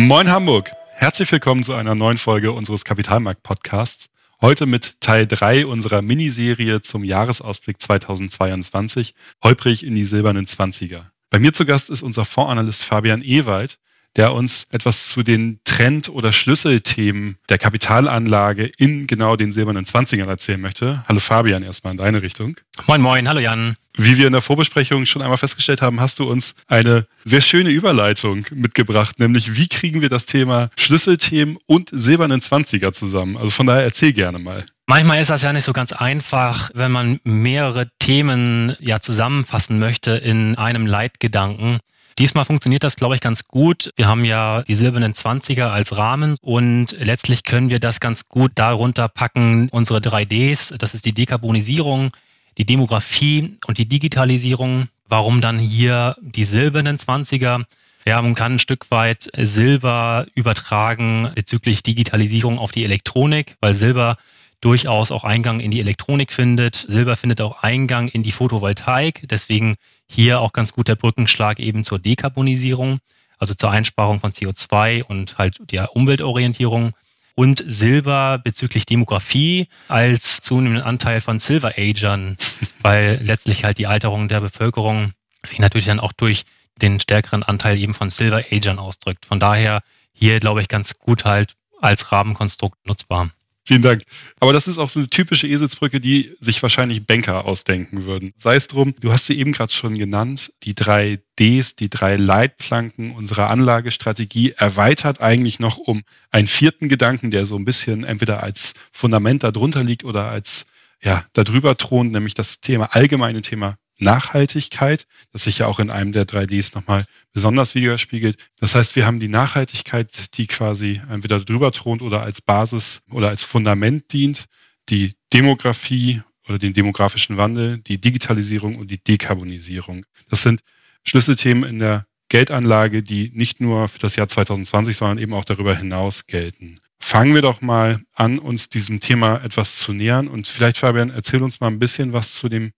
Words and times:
Moin 0.00 0.30
Hamburg! 0.30 0.70
Herzlich 0.92 1.30
willkommen 1.30 1.62
zu 1.62 1.74
einer 1.74 1.94
neuen 1.94 2.16
Folge 2.16 2.52
unseres 2.52 2.86
Kapitalmarkt-Podcasts. 2.86 4.08
Heute 4.40 4.64
mit 4.64 4.98
Teil 5.00 5.26
3 5.26 5.66
unserer 5.66 6.00
Miniserie 6.00 6.80
zum 6.80 7.04
Jahresausblick 7.04 7.82
2022, 7.82 9.14
holprig 9.44 9.84
in 9.84 9.94
die 9.94 10.06
silbernen 10.06 10.46
Zwanziger. 10.46 11.12
Bei 11.28 11.38
mir 11.38 11.52
zu 11.52 11.66
Gast 11.66 11.90
ist 11.90 12.00
unser 12.00 12.24
Fondsanalyst 12.24 12.82
Fabian 12.82 13.20
Ewald, 13.22 13.78
der 14.16 14.32
uns 14.34 14.66
etwas 14.70 15.08
zu 15.08 15.22
den 15.22 15.60
Trend- 15.64 16.08
oder 16.08 16.32
Schlüsselthemen 16.32 17.36
der 17.48 17.58
Kapitalanlage 17.58 18.70
in 18.76 19.06
genau 19.06 19.36
den 19.36 19.52
silbernen 19.52 19.86
Zwanzigern 19.86 20.28
erzählen 20.28 20.60
möchte. 20.60 21.04
Hallo 21.08 21.20
Fabian, 21.20 21.62
erstmal 21.62 21.92
in 21.92 21.98
deine 21.98 22.22
Richtung. 22.22 22.56
Moin, 22.86 23.00
moin, 23.00 23.28
hallo 23.28 23.40
Jan. 23.40 23.76
Wie 23.96 24.16
wir 24.16 24.26
in 24.26 24.32
der 24.32 24.42
Vorbesprechung 24.42 25.04
schon 25.06 25.20
einmal 25.22 25.36
festgestellt 25.36 25.82
haben, 25.82 26.00
hast 26.00 26.18
du 26.18 26.30
uns 26.30 26.54
eine 26.68 27.06
sehr 27.24 27.40
schöne 27.40 27.70
Überleitung 27.70 28.46
mitgebracht, 28.52 29.18
nämlich 29.18 29.56
wie 29.56 29.68
kriegen 29.68 30.00
wir 30.00 30.08
das 30.08 30.26
Thema 30.26 30.70
Schlüsselthemen 30.76 31.58
und 31.66 31.90
silbernen 31.92 32.40
Zwanziger 32.40 32.92
zusammen. 32.92 33.36
Also 33.36 33.50
von 33.50 33.66
daher 33.66 33.82
erzähl 33.82 34.12
gerne 34.12 34.38
mal. 34.38 34.64
Manchmal 34.86 35.20
ist 35.20 35.30
das 35.30 35.42
ja 35.42 35.52
nicht 35.52 35.64
so 35.64 35.72
ganz 35.72 35.92
einfach, 35.92 36.70
wenn 36.74 36.90
man 36.90 37.20
mehrere 37.22 37.90
Themen 38.00 38.74
ja 38.80 39.00
zusammenfassen 39.00 39.78
möchte 39.78 40.12
in 40.12 40.56
einem 40.56 40.86
Leitgedanken. 40.86 41.78
Diesmal 42.20 42.44
funktioniert 42.44 42.84
das, 42.84 42.96
glaube 42.96 43.14
ich, 43.14 43.22
ganz 43.22 43.48
gut. 43.48 43.94
Wir 43.96 44.06
haben 44.06 44.26
ja 44.26 44.60
die 44.64 44.74
silbernen 44.74 45.14
Zwanziger 45.14 45.72
als 45.72 45.96
Rahmen 45.96 46.36
und 46.42 46.94
letztlich 46.98 47.44
können 47.44 47.70
wir 47.70 47.80
das 47.80 47.98
ganz 47.98 48.28
gut 48.28 48.52
darunter 48.56 49.08
packen, 49.08 49.70
unsere 49.70 50.00
3Ds, 50.00 50.76
das 50.76 50.92
ist 50.92 51.06
die 51.06 51.14
Dekarbonisierung, 51.14 52.10
die 52.58 52.66
Demografie 52.66 53.56
und 53.66 53.78
die 53.78 53.88
Digitalisierung. 53.88 54.88
Warum 55.08 55.40
dann 55.40 55.58
hier 55.58 56.14
die 56.20 56.44
silbernen 56.44 56.98
Zwanziger? 56.98 57.64
Ja, 58.04 58.20
man 58.20 58.34
kann 58.34 58.56
ein 58.56 58.58
Stück 58.58 58.90
weit 58.90 59.30
Silber 59.34 60.26
übertragen 60.34 61.32
bezüglich 61.34 61.82
Digitalisierung 61.82 62.58
auf 62.58 62.70
die 62.70 62.84
Elektronik, 62.84 63.56
weil 63.62 63.74
Silber 63.74 64.18
durchaus 64.60 65.10
auch 65.10 65.24
Eingang 65.24 65.60
in 65.60 65.70
die 65.70 65.80
Elektronik 65.80 66.32
findet. 66.32 66.86
Silber 66.88 67.16
findet 67.16 67.40
auch 67.40 67.62
Eingang 67.62 68.08
in 68.08 68.22
die 68.22 68.32
Photovoltaik. 68.32 69.26
Deswegen 69.28 69.76
hier 70.06 70.40
auch 70.40 70.52
ganz 70.52 70.72
gut 70.72 70.88
der 70.88 70.96
Brückenschlag 70.96 71.58
eben 71.58 71.84
zur 71.84 71.98
Dekarbonisierung, 71.98 72.98
also 73.38 73.54
zur 73.54 73.70
Einsparung 73.70 74.20
von 74.20 74.32
CO2 74.32 75.02
und 75.02 75.38
halt 75.38 75.58
der 75.70 75.96
Umweltorientierung. 75.96 76.92
Und 77.36 77.64
Silber 77.66 78.38
bezüglich 78.42 78.84
Demografie 78.84 79.68
als 79.88 80.40
zunehmenden 80.40 80.84
Anteil 80.84 81.22
von 81.22 81.38
Silver-Agern, 81.38 82.36
weil 82.82 83.18
letztlich 83.22 83.64
halt 83.64 83.78
die 83.78 83.86
Alterung 83.86 84.28
der 84.28 84.40
Bevölkerung 84.40 85.12
sich 85.42 85.58
natürlich 85.58 85.86
dann 85.86 86.00
auch 86.00 86.12
durch 86.12 86.44
den 86.82 87.00
stärkeren 87.00 87.42
Anteil 87.42 87.78
eben 87.78 87.94
von 87.94 88.10
Silver-Agern 88.10 88.78
ausdrückt. 88.78 89.24
Von 89.24 89.40
daher 89.40 89.80
hier, 90.12 90.38
glaube 90.38 90.60
ich, 90.60 90.68
ganz 90.68 90.98
gut 90.98 91.24
halt 91.24 91.54
als 91.80 92.12
Rahmenkonstrukt 92.12 92.86
nutzbar. 92.86 93.30
Vielen 93.66 93.82
Dank. 93.82 94.02
Aber 94.40 94.52
das 94.52 94.66
ist 94.66 94.78
auch 94.78 94.88
so 94.88 95.00
eine 95.00 95.08
typische 95.08 95.46
Eselsbrücke, 95.46 96.00
die 96.00 96.34
sich 96.40 96.62
wahrscheinlich 96.62 97.06
Banker 97.06 97.44
ausdenken 97.44 98.04
würden. 98.04 98.32
Sei 98.36 98.56
es 98.56 98.66
drum, 98.66 98.94
du 99.00 99.12
hast 99.12 99.26
sie 99.26 99.38
eben 99.38 99.52
gerade 99.52 99.72
schon 99.72 99.98
genannt, 99.98 100.52
die 100.62 100.74
drei 100.74 101.20
Ds, 101.38 101.76
die 101.76 101.90
drei 101.90 102.16
Leitplanken 102.16 103.12
unserer 103.12 103.50
Anlagestrategie 103.50 104.52
erweitert 104.52 105.20
eigentlich 105.20 105.60
noch 105.60 105.76
um 105.76 106.02
einen 106.30 106.48
vierten 106.48 106.88
Gedanken, 106.88 107.30
der 107.30 107.46
so 107.46 107.56
ein 107.56 107.64
bisschen 107.64 108.04
entweder 108.04 108.42
als 108.42 108.74
Fundament 108.92 109.42
darunter 109.44 109.84
liegt 109.84 110.04
oder 110.04 110.30
als 110.30 110.66
ja, 111.02 111.24
darüber 111.32 111.76
thront, 111.76 112.12
nämlich 112.12 112.34
das 112.34 112.60
Thema, 112.60 112.94
allgemeine 112.94 113.42
Thema 113.42 113.76
Nachhaltigkeit, 114.00 115.06
das 115.32 115.44
sich 115.44 115.58
ja 115.58 115.66
auch 115.66 115.78
in 115.78 115.90
einem 115.90 116.12
der 116.12 116.26
3Ds 116.26 116.74
nochmal 116.74 117.04
besonders 117.32 117.74
widerspiegelt. 117.74 118.36
Das 118.58 118.74
heißt, 118.74 118.96
wir 118.96 119.06
haben 119.06 119.20
die 119.20 119.28
Nachhaltigkeit, 119.28 120.36
die 120.36 120.46
quasi 120.46 121.00
entweder 121.10 121.40
drüber 121.40 121.72
thront 121.72 122.02
oder 122.02 122.22
als 122.22 122.40
Basis 122.40 123.02
oder 123.10 123.28
als 123.28 123.44
Fundament 123.44 124.12
dient, 124.12 124.46
die 124.88 125.14
Demografie 125.32 126.22
oder 126.48 126.58
den 126.58 126.74
demografischen 126.74 127.36
Wandel, 127.36 127.78
die 127.78 128.00
Digitalisierung 128.00 128.76
und 128.76 128.90
die 128.90 129.02
Dekarbonisierung. 129.02 130.04
Das 130.28 130.42
sind 130.42 130.60
Schlüsselthemen 131.04 131.68
in 131.68 131.78
der 131.78 132.06
Geldanlage, 132.28 133.02
die 133.02 133.30
nicht 133.34 133.60
nur 133.60 133.88
für 133.88 133.98
das 133.98 134.16
Jahr 134.16 134.28
2020, 134.28 134.96
sondern 134.96 135.18
eben 135.18 135.34
auch 135.34 135.44
darüber 135.44 135.76
hinaus 135.76 136.26
gelten. 136.26 136.80
Fangen 136.98 137.34
wir 137.34 137.42
doch 137.42 137.60
mal 137.60 138.00
an, 138.14 138.38
uns 138.38 138.68
diesem 138.68 139.00
Thema 139.00 139.42
etwas 139.42 139.78
zu 139.78 139.92
nähern. 139.92 140.28
Und 140.28 140.46
vielleicht, 140.46 140.78
Fabian, 140.78 141.10
erzähl 141.10 141.42
uns 141.42 141.58
mal 141.58 141.68
ein 141.68 141.78
bisschen 141.78 142.12
was 142.12 142.34
zu 142.34 142.48
dem 142.48 142.72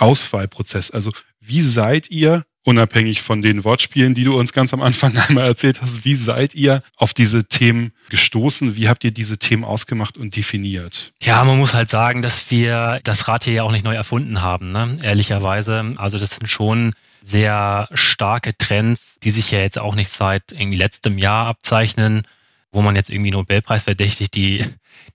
Auswahlprozess. 0.00 0.90
Also 0.90 1.12
wie 1.40 1.62
seid 1.62 2.10
ihr, 2.10 2.44
unabhängig 2.64 3.22
von 3.22 3.42
den 3.42 3.64
Wortspielen, 3.64 4.14
die 4.14 4.24
du 4.24 4.38
uns 4.38 4.52
ganz 4.52 4.72
am 4.74 4.82
Anfang 4.82 5.16
einmal 5.28 5.46
erzählt 5.46 5.80
hast, 5.80 6.04
wie 6.04 6.14
seid 6.14 6.54
ihr 6.54 6.82
auf 6.96 7.14
diese 7.14 7.44
Themen 7.44 7.92
gestoßen? 8.10 8.76
Wie 8.76 8.88
habt 8.88 9.04
ihr 9.04 9.10
diese 9.10 9.38
Themen 9.38 9.64
ausgemacht 9.64 10.16
und 10.16 10.36
definiert? 10.36 11.12
Ja, 11.22 11.42
man 11.44 11.58
muss 11.58 11.74
halt 11.74 11.90
sagen, 11.90 12.22
dass 12.22 12.50
wir 12.50 13.00
das 13.04 13.28
Rad 13.28 13.44
hier 13.44 13.54
ja 13.54 13.62
auch 13.62 13.72
nicht 13.72 13.84
neu 13.84 13.94
erfunden 13.94 14.42
haben, 14.42 14.72
ne? 14.72 14.98
ehrlicherweise. 15.02 15.94
Also 15.96 16.18
das 16.18 16.36
sind 16.36 16.48
schon 16.48 16.94
sehr 17.20 17.88
starke 17.92 18.56
Trends, 18.56 19.18
die 19.22 19.30
sich 19.30 19.50
ja 19.50 19.60
jetzt 19.60 19.78
auch 19.78 19.94
nicht 19.94 20.10
seit 20.10 20.52
irgendwie 20.52 20.78
letztem 20.78 21.18
Jahr 21.18 21.46
abzeichnen, 21.46 22.26
wo 22.72 22.82
man 22.82 22.96
jetzt 22.96 23.10
irgendwie 23.10 23.30
Nobelpreis 23.30 23.84
verdächtig 23.84 24.30
die, 24.30 24.64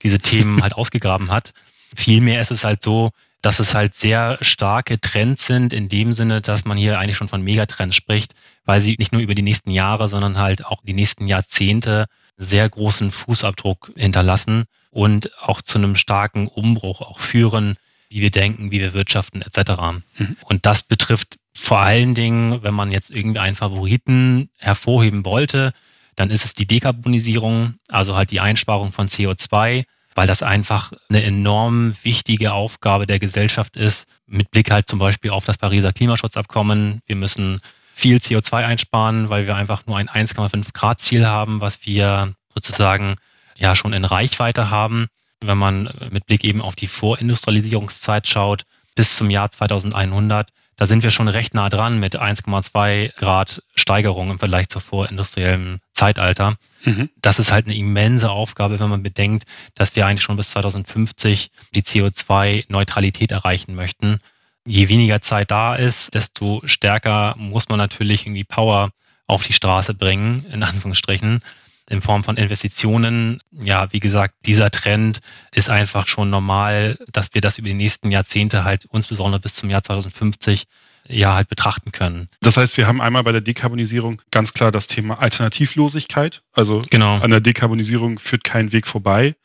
diese 0.02 0.18
Themen 0.18 0.62
halt 0.62 0.72
ausgegraben 0.76 1.30
hat. 1.30 1.52
Vielmehr 1.94 2.40
ist 2.40 2.50
es 2.50 2.64
halt 2.64 2.82
so, 2.82 3.10
dass 3.46 3.60
es 3.60 3.76
halt 3.76 3.94
sehr 3.94 4.38
starke 4.40 5.00
Trends 5.00 5.46
sind, 5.46 5.72
in 5.72 5.88
dem 5.88 6.12
Sinne, 6.12 6.40
dass 6.40 6.64
man 6.64 6.76
hier 6.76 6.98
eigentlich 6.98 7.16
schon 7.16 7.28
von 7.28 7.42
Megatrends 7.42 7.94
spricht, 7.94 8.34
weil 8.64 8.80
sie 8.80 8.96
nicht 8.98 9.12
nur 9.12 9.22
über 9.22 9.36
die 9.36 9.42
nächsten 9.42 9.70
Jahre, 9.70 10.08
sondern 10.08 10.36
halt 10.36 10.64
auch 10.64 10.80
die 10.82 10.94
nächsten 10.94 11.28
Jahrzehnte 11.28 12.06
sehr 12.36 12.68
großen 12.68 13.12
Fußabdruck 13.12 13.92
hinterlassen 13.94 14.64
und 14.90 15.30
auch 15.40 15.62
zu 15.62 15.78
einem 15.78 15.94
starken 15.94 16.48
Umbruch 16.48 17.00
auch 17.02 17.20
führen, 17.20 17.76
wie 18.08 18.20
wir 18.20 18.32
denken, 18.32 18.72
wie 18.72 18.80
wir 18.80 18.94
wirtschaften 18.94 19.42
etc. 19.42 20.02
Mhm. 20.18 20.36
Und 20.42 20.66
das 20.66 20.82
betrifft 20.82 21.36
vor 21.54 21.78
allen 21.78 22.16
Dingen, 22.16 22.64
wenn 22.64 22.74
man 22.74 22.90
jetzt 22.90 23.12
irgendwie 23.12 23.38
einen 23.38 23.54
Favoriten 23.54 24.50
hervorheben 24.56 25.24
wollte, 25.24 25.72
dann 26.16 26.30
ist 26.30 26.44
es 26.44 26.52
die 26.52 26.66
Dekarbonisierung, 26.66 27.74
also 27.90 28.16
halt 28.16 28.32
die 28.32 28.40
Einsparung 28.40 28.90
von 28.90 29.06
CO2, 29.06 29.84
weil 30.16 30.26
das 30.26 30.42
einfach 30.42 30.92
eine 31.10 31.22
enorm 31.22 31.94
wichtige 32.02 32.54
Aufgabe 32.54 33.06
der 33.06 33.18
Gesellschaft 33.18 33.76
ist, 33.76 34.08
mit 34.26 34.50
Blick 34.50 34.70
halt 34.70 34.88
zum 34.88 34.98
Beispiel 34.98 35.30
auf 35.30 35.44
das 35.44 35.58
Pariser 35.58 35.92
Klimaschutzabkommen. 35.92 37.00
Wir 37.06 37.16
müssen 37.16 37.60
viel 37.94 38.16
CO2 38.16 38.64
einsparen, 38.64 39.28
weil 39.28 39.46
wir 39.46 39.54
einfach 39.54 39.86
nur 39.86 39.98
ein 39.98 40.08
1,5 40.08 40.72
Grad 40.72 41.02
Ziel 41.02 41.26
haben, 41.26 41.60
was 41.60 41.84
wir 41.84 42.32
sozusagen 42.54 43.16
ja 43.56 43.76
schon 43.76 43.92
in 43.92 44.06
Reichweite 44.06 44.70
haben. 44.70 45.06
Wenn 45.42 45.58
man 45.58 45.90
mit 46.10 46.24
Blick 46.24 46.44
eben 46.44 46.62
auf 46.62 46.76
die 46.76 46.88
Vorindustrialisierungszeit 46.88 48.26
schaut, 48.26 48.64
bis 48.94 49.16
zum 49.16 49.28
Jahr 49.28 49.50
2100 49.50 50.50
da 50.76 50.86
sind 50.86 51.02
wir 51.02 51.10
schon 51.10 51.28
recht 51.28 51.54
nah 51.54 51.68
dran 51.68 51.98
mit 51.98 52.20
1,2 52.20 53.14
Grad 53.16 53.62
Steigerung 53.74 54.30
im 54.30 54.38
Vergleich 54.38 54.68
zur 54.68 54.82
vorindustriellen 54.82 55.80
Zeitalter. 55.92 56.56
Mhm. 56.84 57.08
Das 57.20 57.38
ist 57.38 57.50
halt 57.50 57.66
eine 57.66 57.76
immense 57.76 58.30
Aufgabe, 58.30 58.78
wenn 58.78 58.90
man 58.90 59.02
bedenkt, 59.02 59.44
dass 59.74 59.96
wir 59.96 60.06
eigentlich 60.06 60.22
schon 60.22 60.36
bis 60.36 60.50
2050 60.50 61.50
die 61.74 61.82
CO2-Neutralität 61.82 63.32
erreichen 63.32 63.74
möchten. 63.74 64.18
Je 64.66 64.88
weniger 64.88 65.22
Zeit 65.22 65.50
da 65.50 65.74
ist, 65.74 66.14
desto 66.14 66.60
stärker 66.64 67.34
muss 67.38 67.68
man 67.68 67.78
natürlich 67.78 68.26
irgendwie 68.26 68.44
Power 68.44 68.90
auf 69.26 69.44
die 69.44 69.52
Straße 69.52 69.94
bringen, 69.94 70.44
in 70.52 70.62
Anführungsstrichen 70.62 71.42
in 71.88 72.02
Form 72.02 72.24
von 72.24 72.36
Investitionen. 72.36 73.40
Ja, 73.52 73.92
wie 73.92 74.00
gesagt, 74.00 74.34
dieser 74.44 74.70
Trend 74.70 75.20
ist 75.52 75.70
einfach 75.70 76.06
schon 76.06 76.30
normal, 76.30 76.98
dass 77.12 77.34
wir 77.34 77.40
das 77.40 77.58
über 77.58 77.68
die 77.68 77.74
nächsten 77.74 78.10
Jahrzehnte 78.10 78.64
halt, 78.64 78.86
insbesondere 78.92 79.40
bis 79.40 79.54
zum 79.54 79.70
Jahr 79.70 79.82
2050, 79.82 80.64
ja 81.08 81.34
halt 81.34 81.48
betrachten 81.48 81.92
können. 81.92 82.28
Das 82.40 82.56
heißt, 82.56 82.76
wir 82.76 82.86
haben 82.86 83.00
einmal 83.00 83.22
bei 83.22 83.32
der 83.32 83.40
Dekarbonisierung 83.40 84.22
ganz 84.30 84.52
klar 84.52 84.72
das 84.72 84.86
Thema 84.86 85.20
Alternativlosigkeit. 85.20 86.42
Also 86.52 86.82
genau. 86.90 87.18
an 87.18 87.30
der 87.30 87.40
Dekarbonisierung 87.40 88.18
führt 88.18 88.44
kein 88.44 88.72
Weg 88.72 88.86
vorbei. 88.86 89.36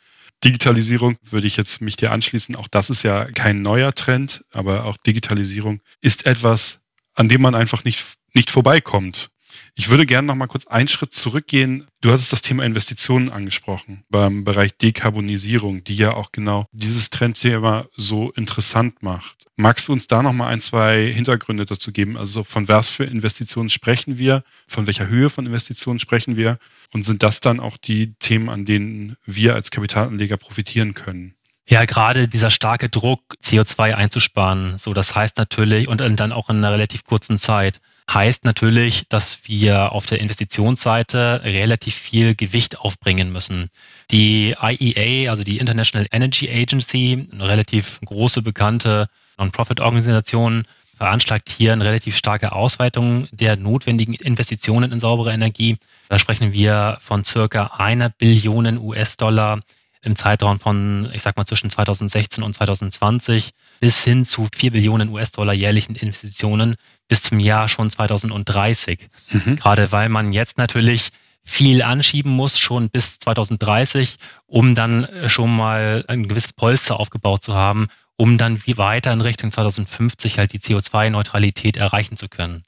Digitalisierung 0.44 1.18
würde 1.30 1.48
ich 1.48 1.58
jetzt 1.58 1.82
mich 1.82 1.96
dir 1.98 2.12
anschließen. 2.12 2.56
Auch 2.56 2.68
das 2.68 2.90
ist 2.90 3.04
ja 3.04 3.26
kein 3.26 3.62
neuer 3.62 3.94
Trend, 3.94 4.44
aber 4.52 4.86
auch 4.86 4.98
Digitalisierung 4.98 5.82
ist 6.02 6.26
etwas, 6.26 6.80
an 7.14 7.30
dem 7.30 7.42
man 7.42 7.54
einfach 7.54 7.84
nicht, 7.84 8.04
nicht 8.34 8.50
vorbeikommt. 8.50 9.30
Ich 9.76 9.90
würde 9.90 10.06
gerne 10.06 10.28
noch 10.28 10.36
mal 10.36 10.48
kurz 10.48 10.68
einen 10.68 10.88
Schritt 10.88 11.14
zurückgehen. 11.14 11.88
Du 12.02 12.12
hattest 12.12 12.34
das 12.34 12.42
Thema 12.42 12.66
Investitionen 12.66 13.30
angesprochen 13.30 14.04
beim 14.10 14.44
Bereich 14.44 14.76
Dekarbonisierung, 14.78 15.84
die 15.84 15.96
ja 15.96 16.14
auch 16.14 16.32
genau 16.32 16.66
dieses 16.72 17.10
Trendthema 17.10 17.88
so 17.96 18.32
interessant 18.32 19.02
macht. 19.02 19.48
Magst 19.56 19.88
du 19.88 19.94
uns 19.94 20.08
da 20.08 20.24
noch 20.24 20.34
mal 20.34 20.48
ein, 20.48 20.62
zwei 20.62 21.12
Hintergründe 21.12 21.66
dazu 21.66 21.92
geben? 21.92 22.18
Also 22.18 22.44
von 22.44 22.68
was 22.68 22.90
für 22.90 23.04
Investitionen 23.04 23.70
sprechen 23.70 24.18
wir? 24.18 24.44
Von 24.68 24.88
welcher 24.88 25.08
Höhe 25.08 25.30
von 25.30 25.46
Investitionen 25.46 26.00
sprechen 26.00 26.36
wir? 26.36 26.58
Und 26.94 27.06
sind 27.06 27.24
das 27.24 27.40
dann 27.40 27.60
auch 27.60 27.78
die 27.78 28.14
Themen, 28.16 28.50
an 28.50 28.66
denen 28.66 29.16
wir 29.26 29.54
als 29.54 29.72
Kapitalanleger 29.72 30.38
profitieren 30.38 30.94
können? 30.96 31.36
Ja, 31.68 31.86
gerade 31.86 32.28
dieser 32.28 32.50
starke 32.50 32.90
Druck, 32.90 33.22
CO2 33.42 33.94
einzusparen. 33.94 34.78
So, 34.78 34.94
das 34.94 35.16
heißt 35.16 35.38
natürlich, 35.38 35.88
und 35.88 36.02
dann 36.02 36.32
auch 36.32 36.50
in 36.50 36.58
einer 36.58 36.72
relativ 36.72 37.04
kurzen 37.04 37.38
Zeit 37.38 37.80
heißt 38.14 38.46
natürlich, 38.46 39.08
dass 39.10 39.40
wir 39.46 39.92
auf 39.92 40.06
der 40.06 40.20
Investitionsseite 40.20 41.42
relativ 41.44 41.96
viel 41.96 42.36
Gewicht 42.36 42.80
aufbringen 42.80 43.32
müssen. 43.32 43.70
Die 44.12 44.56
IEA, 44.62 45.30
also 45.30 45.44
die 45.44 45.58
International 45.58 46.08
Energy 46.12 46.50
Agency, 46.50 47.28
eine 47.32 47.48
relativ 47.48 48.00
große, 48.06 48.42
bekannte 48.42 49.08
Non-Profit-Organisation, 49.38 50.66
veranschlagt 50.98 51.50
hier 51.50 51.74
eine 51.74 51.86
relativ 51.86 52.16
starke 52.16 52.52
Ausweitung 52.52 53.28
der 53.32 53.56
notwendigen 53.56 54.14
Investitionen 54.14 54.92
in 54.92 55.00
saubere 55.00 55.34
Energie. 55.34 55.78
Da 56.10 56.20
sprechen 56.20 56.54
wir 56.54 56.98
von 57.00 57.24
circa 57.24 57.72
einer 57.78 58.10
Billion 58.10 58.78
US-Dollar 58.78 59.62
im 60.04 60.16
Zeitraum 60.16 60.60
von, 60.60 61.10
ich 61.14 61.22
sag 61.22 61.38
mal, 61.38 61.46
zwischen 61.46 61.70
2016 61.70 62.44
und 62.44 62.54
2020 62.54 63.52
bis 63.82 64.04
hin 64.04 64.24
zu 64.24 64.48
4 64.56 64.72
Billionen 64.72 65.10
US-Dollar 65.10 65.54
jährlichen 65.54 65.96
Investitionen 65.96 66.76
bis 67.10 67.24
zum 67.24 67.40
Jahr 67.40 67.68
schon 67.68 67.90
2030. 67.90 69.10
Mhm. 69.32 69.56
Gerade 69.58 69.92
weil 69.92 70.08
man 70.08 70.32
jetzt 70.32 70.58
natürlich 70.58 71.10
viel 71.44 71.82
anschieben 71.82 72.32
muss, 72.32 72.60
schon 72.60 72.90
bis 72.90 73.18
2030, 73.20 74.18
um 74.46 74.76
dann 74.76 75.08
schon 75.26 75.54
mal 75.54 76.06
ein 76.08 76.28
gewisses 76.28 76.54
Polster 76.54 77.00
aufgebaut 77.00 77.44
zu 77.44 77.56
haben, 77.56 77.88
um 78.18 78.38
dann 78.38 78.62
wie 78.66 78.78
weiter 78.78 79.12
in 79.12 79.22
Richtung 79.22 79.52
2050 79.52 80.38
halt 80.38 80.54
die 80.54 80.60
CO2-Neutralität 80.60 81.76
erreichen 81.76 82.18
zu 82.18 82.30
können. 82.30 82.64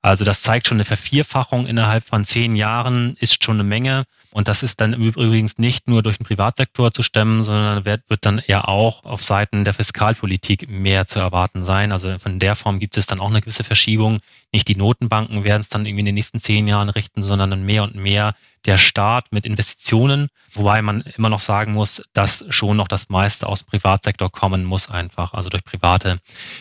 Also 0.00 0.24
das 0.24 0.42
zeigt 0.42 0.68
schon 0.68 0.76
eine 0.76 0.84
Vervierfachung 0.84 1.66
innerhalb 1.66 2.04
von 2.04 2.24
zehn 2.24 2.54
Jahren, 2.54 3.16
ist 3.18 3.42
schon 3.42 3.56
eine 3.56 3.64
Menge. 3.64 4.04
Und 4.30 4.46
das 4.46 4.62
ist 4.62 4.80
dann 4.80 4.92
übrigens 4.92 5.58
nicht 5.58 5.88
nur 5.88 6.02
durch 6.02 6.18
den 6.18 6.26
Privatsektor 6.26 6.92
zu 6.92 7.02
stemmen, 7.02 7.42
sondern 7.42 7.84
wird, 7.84 8.02
wird 8.08 8.24
dann 8.24 8.38
eher 8.38 8.68
auch 8.68 9.04
auf 9.04 9.24
Seiten 9.24 9.64
der 9.64 9.74
Fiskalpolitik 9.74 10.68
mehr 10.68 11.06
zu 11.06 11.18
erwarten 11.18 11.64
sein. 11.64 11.92
Also 11.92 12.18
von 12.18 12.38
der 12.38 12.54
Form 12.54 12.78
gibt 12.78 12.96
es 12.96 13.06
dann 13.06 13.20
auch 13.20 13.30
eine 13.30 13.40
gewisse 13.40 13.64
Verschiebung. 13.64 14.20
Nicht 14.52 14.68
die 14.68 14.76
Notenbanken 14.76 15.44
werden 15.44 15.62
es 15.62 15.70
dann 15.70 15.86
irgendwie 15.86 16.00
in 16.00 16.06
den 16.06 16.14
nächsten 16.14 16.40
zehn 16.40 16.68
Jahren 16.68 16.90
richten, 16.90 17.22
sondern 17.22 17.50
dann 17.50 17.64
mehr 17.64 17.82
und 17.82 17.94
mehr 17.96 18.34
der 18.66 18.78
Staat 18.78 19.32
mit 19.32 19.46
Investitionen. 19.46 20.28
Wobei 20.52 20.82
man 20.82 21.00
immer 21.16 21.30
noch 21.30 21.40
sagen 21.40 21.72
muss, 21.72 22.02
dass 22.12 22.44
schon 22.50 22.76
noch 22.76 22.88
das 22.88 23.08
meiste 23.08 23.46
aus 23.46 23.64
dem 23.64 23.70
Privatsektor 23.70 24.30
kommen 24.30 24.64
muss 24.64 24.90
einfach, 24.90 25.32
also 25.32 25.48
durch 25.48 25.64
private 25.64 26.18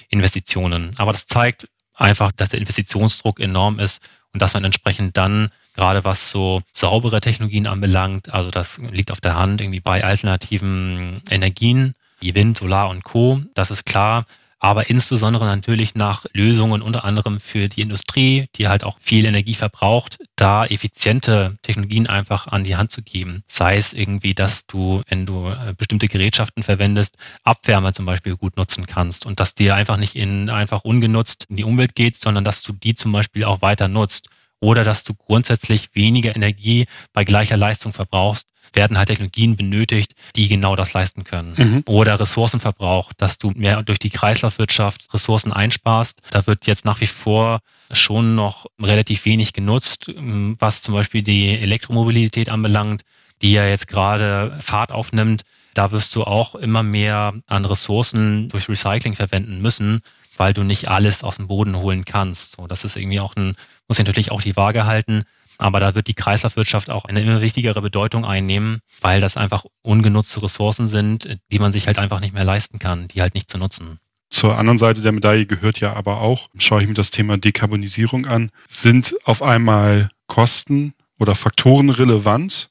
Investitionen. 0.09 0.95
Aber 0.97 1.11
das 1.11 1.25
zeigt 1.25 1.67
einfach, 1.97 2.31
dass 2.31 2.49
der 2.49 2.59
Investitionsdruck 2.59 3.39
enorm 3.39 3.79
ist 3.79 4.01
und 4.33 4.41
dass 4.41 4.53
man 4.53 4.63
entsprechend 4.63 5.17
dann 5.17 5.49
gerade 5.75 6.03
was 6.03 6.29
so 6.29 6.61
saubere 6.71 7.21
Technologien 7.21 7.67
anbelangt, 7.67 8.33
also 8.33 8.49
das 8.49 8.79
liegt 8.91 9.11
auf 9.11 9.21
der 9.21 9.35
Hand 9.35 9.61
irgendwie 9.61 9.79
bei 9.79 10.03
alternativen 10.03 11.21
Energien, 11.29 11.93
wie 12.19 12.33
Wind, 12.33 12.57
Solar 12.57 12.89
und 12.89 13.03
Co. 13.03 13.41
Das 13.53 13.69
ist 13.69 13.85
klar 13.85 14.25
aber 14.59 14.89
insbesondere 14.89 15.45
natürlich 15.45 15.95
nach 15.95 16.25
Lösungen 16.33 16.81
unter 16.81 17.05
anderem 17.05 17.39
für 17.39 17.69
die 17.69 17.81
Industrie, 17.81 18.47
die 18.55 18.67
halt 18.67 18.83
auch 18.83 18.97
viel 18.99 19.25
Energie 19.25 19.53
verbraucht, 19.53 20.17
da 20.35 20.65
effiziente 20.65 21.57
Technologien 21.61 22.07
einfach 22.07 22.47
an 22.47 22.63
die 22.63 22.75
Hand 22.75 22.91
zu 22.91 23.01
geben. 23.01 23.43
Sei 23.47 23.77
es 23.77 23.93
irgendwie, 23.93 24.33
dass 24.33 24.65
du, 24.65 25.01
wenn 25.09 25.25
du 25.25 25.47
äh, 25.49 25.73
bestimmte 25.77 26.07
Gerätschaften 26.07 26.63
verwendest, 26.63 27.17
Abwärme 27.43 27.93
zum 27.93 28.05
Beispiel 28.05 28.35
gut 28.35 28.57
nutzen 28.57 28.87
kannst 28.87 29.25
und 29.25 29.39
dass 29.39 29.53
die 29.53 29.71
einfach 29.71 29.97
nicht 29.97 30.15
in 30.15 30.49
einfach 30.49 30.83
ungenutzt 30.83 31.45
in 31.49 31.57
die 31.57 31.63
Umwelt 31.63 31.95
geht, 31.95 32.15
sondern 32.15 32.43
dass 32.43 32.63
du 32.63 32.73
die 32.73 32.95
zum 32.95 33.11
Beispiel 33.11 33.43
auch 33.43 33.61
weiter 33.61 33.87
nutzt 33.87 34.29
oder 34.59 34.83
dass 34.83 35.03
du 35.03 35.13
grundsätzlich 35.13 35.89
weniger 35.93 36.35
Energie 36.35 36.87
bei 37.13 37.23
gleicher 37.23 37.57
Leistung 37.57 37.93
verbrauchst, 37.93 38.47
werden 38.73 38.97
halt 38.97 39.07
Technologien 39.07 39.55
benötigt, 39.55 40.13
die 40.35 40.47
genau 40.47 40.75
das 40.75 40.93
leisten 40.93 41.23
können. 41.23 41.55
Mhm. 41.57 41.83
Oder 41.87 42.19
Ressourcenverbrauch, 42.19 43.13
dass 43.13 43.37
du 43.37 43.51
mehr 43.51 43.81
durch 43.83 43.99
die 43.99 44.09
Kreislaufwirtschaft 44.09 45.13
Ressourcen 45.13 45.53
einsparst. 45.53 46.21
Da 46.31 46.45
wird 46.47 46.67
jetzt 46.67 46.85
nach 46.85 46.99
wie 47.01 47.07
vor 47.07 47.59
schon 47.91 48.35
noch 48.35 48.65
relativ 48.81 49.25
wenig 49.25 49.53
genutzt, 49.53 50.11
was 50.59 50.81
zum 50.81 50.93
Beispiel 50.93 51.23
die 51.23 51.57
Elektromobilität 51.57 52.49
anbelangt, 52.49 53.03
die 53.41 53.53
ja 53.53 53.65
jetzt 53.65 53.87
gerade 53.87 54.57
Fahrt 54.61 54.91
aufnimmt. 54.91 55.43
Da 55.73 55.91
wirst 55.91 56.15
du 56.15 56.23
auch 56.23 56.55
immer 56.55 56.83
mehr 56.83 57.35
an 57.45 57.63
Ressourcen 57.63 58.49
durch 58.49 58.67
Recycling 58.67 59.15
verwenden 59.15 59.61
müssen, 59.61 60.01
weil 60.37 60.53
du 60.53 60.63
nicht 60.63 60.89
alles 60.89 61.23
aus 61.23 61.37
dem 61.37 61.47
Boden 61.47 61.75
holen 61.75 62.05
kannst. 62.05 62.57
So, 62.57 62.67
das 62.67 62.83
ist 62.83 62.95
irgendwie 62.95 63.19
auch 63.19 63.35
ein 63.35 63.55
muss 63.87 63.97
natürlich 63.97 64.31
auch 64.31 64.41
die 64.41 64.55
Waage 64.55 64.85
halten. 64.85 65.23
Aber 65.59 65.79
da 65.79 65.95
wird 65.95 66.07
die 66.07 66.13
Kreislaufwirtschaft 66.13 66.91
auch 66.91 67.05
eine 67.05 67.21
immer 67.21 67.41
wichtigere 67.41 67.81
Bedeutung 67.81 68.25
einnehmen, 68.25 68.79
weil 69.01 69.21
das 69.21 69.37
einfach 69.37 69.65
ungenutzte 69.81 70.43
Ressourcen 70.43 70.87
sind, 70.87 71.39
die 71.51 71.59
man 71.59 71.71
sich 71.71 71.87
halt 71.87 71.97
einfach 71.97 72.19
nicht 72.19 72.33
mehr 72.33 72.43
leisten 72.43 72.77
kann, 72.77 73.07
die 73.07 73.21
halt 73.21 73.33
nicht 73.33 73.49
zu 73.49 73.57
nutzen. 73.57 73.99
Zur 74.29 74.57
anderen 74.57 74.77
Seite 74.77 75.01
der 75.01 75.13
Medaille 75.13 75.45
gehört 75.45 75.79
ja 75.79 75.93
aber 75.93 76.21
auch, 76.21 76.49
schaue 76.57 76.81
ich 76.81 76.87
mir 76.87 76.93
das 76.93 77.11
Thema 77.11 77.37
Dekarbonisierung 77.37 78.27
an, 78.27 78.51
sind 78.67 79.15
auf 79.23 79.41
einmal 79.41 80.09
Kosten 80.27 80.93
oder 81.17 81.33
Faktoren 81.33 81.89
relevant, 81.89 82.69